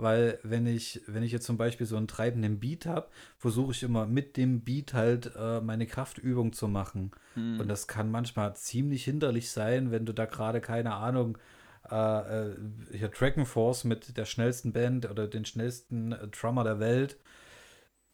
[0.00, 3.82] weil wenn ich, wenn ich jetzt zum Beispiel so einen treibenden Beat habe, versuche ich
[3.82, 7.10] immer mit dem Beat halt äh, meine Kraftübung zu machen.
[7.34, 7.60] Hm.
[7.60, 11.38] Und das kann manchmal ziemlich hinderlich sein, wenn du da gerade, keine Ahnung,
[11.90, 12.56] äh, äh,
[12.92, 17.16] hier Dragon Force mit der schnellsten Band oder den schnellsten äh, Drummer der Welt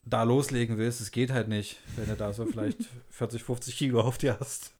[0.04, 1.00] da loslegen willst.
[1.00, 2.78] Es geht halt nicht, wenn du da so vielleicht
[3.10, 4.72] 40, 50 Kilo auf dir hast.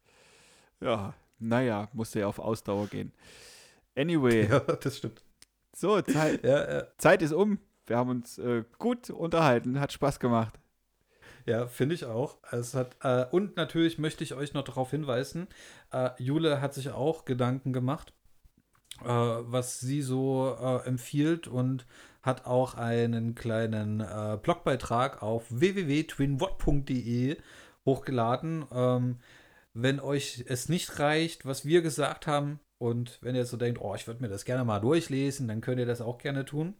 [0.80, 3.12] Ja, naja, musste ja auf Ausdauer gehen.
[3.96, 5.22] Anyway, Ja, das stimmt.
[5.76, 7.58] So, Zeit, Ja, äh, Zeit ist um.
[7.86, 10.58] Wir haben uns äh, gut unterhalten, hat Spaß gemacht.
[11.44, 12.38] Ja, finde ich auch.
[12.50, 15.46] Es hat, äh, und natürlich möchte ich euch noch darauf hinweisen,
[15.92, 18.12] äh, Jule hat sich auch Gedanken gemacht,
[19.02, 21.86] äh, was sie so äh, empfiehlt und
[22.22, 23.98] hat auch einen kleinen
[24.42, 27.36] Blogbeitrag auf www.twinwhat.de
[27.84, 28.64] hochgeladen.
[28.72, 29.18] Ähm,
[29.74, 33.94] wenn euch es nicht reicht, was wir gesagt haben, und wenn ihr so denkt, oh,
[33.94, 36.74] ich würde mir das gerne mal durchlesen, dann könnt ihr das auch gerne tun.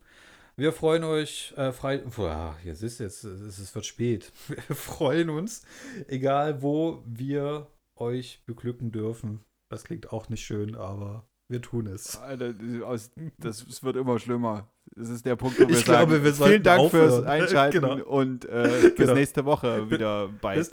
[0.59, 1.99] Wir freuen euch, äh, frei.
[1.99, 4.33] Boah, jetzt ist jetzt, es es wird spät.
[4.69, 5.63] Wir freuen uns,
[6.09, 7.67] egal wo wir
[7.97, 9.41] euch beglücken dürfen.
[9.71, 12.17] Das klingt auch nicht schön, aber wir tun es.
[12.19, 12.55] Alter,
[13.39, 14.71] das, es wird immer schlimmer.
[14.95, 17.27] Das ist der Punkt, wo wir Ich glaube, sagen, wir sollten vielen Dank fürs aufhören.
[17.43, 18.05] Einschalten Genau.
[18.07, 19.15] und äh, bis Genau.
[19.15, 20.71] nächste Woche wieder bei Bis.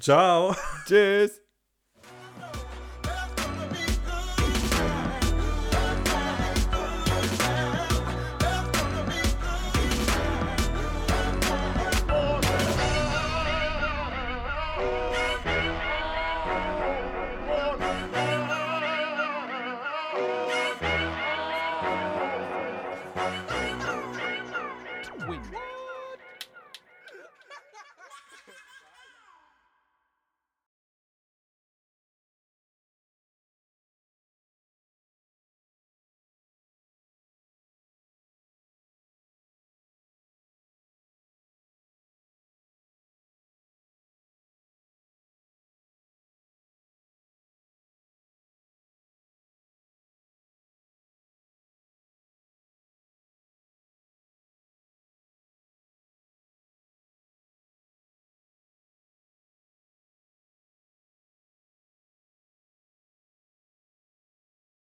[0.00, 0.54] Ciao.
[0.86, 1.39] Tschüss.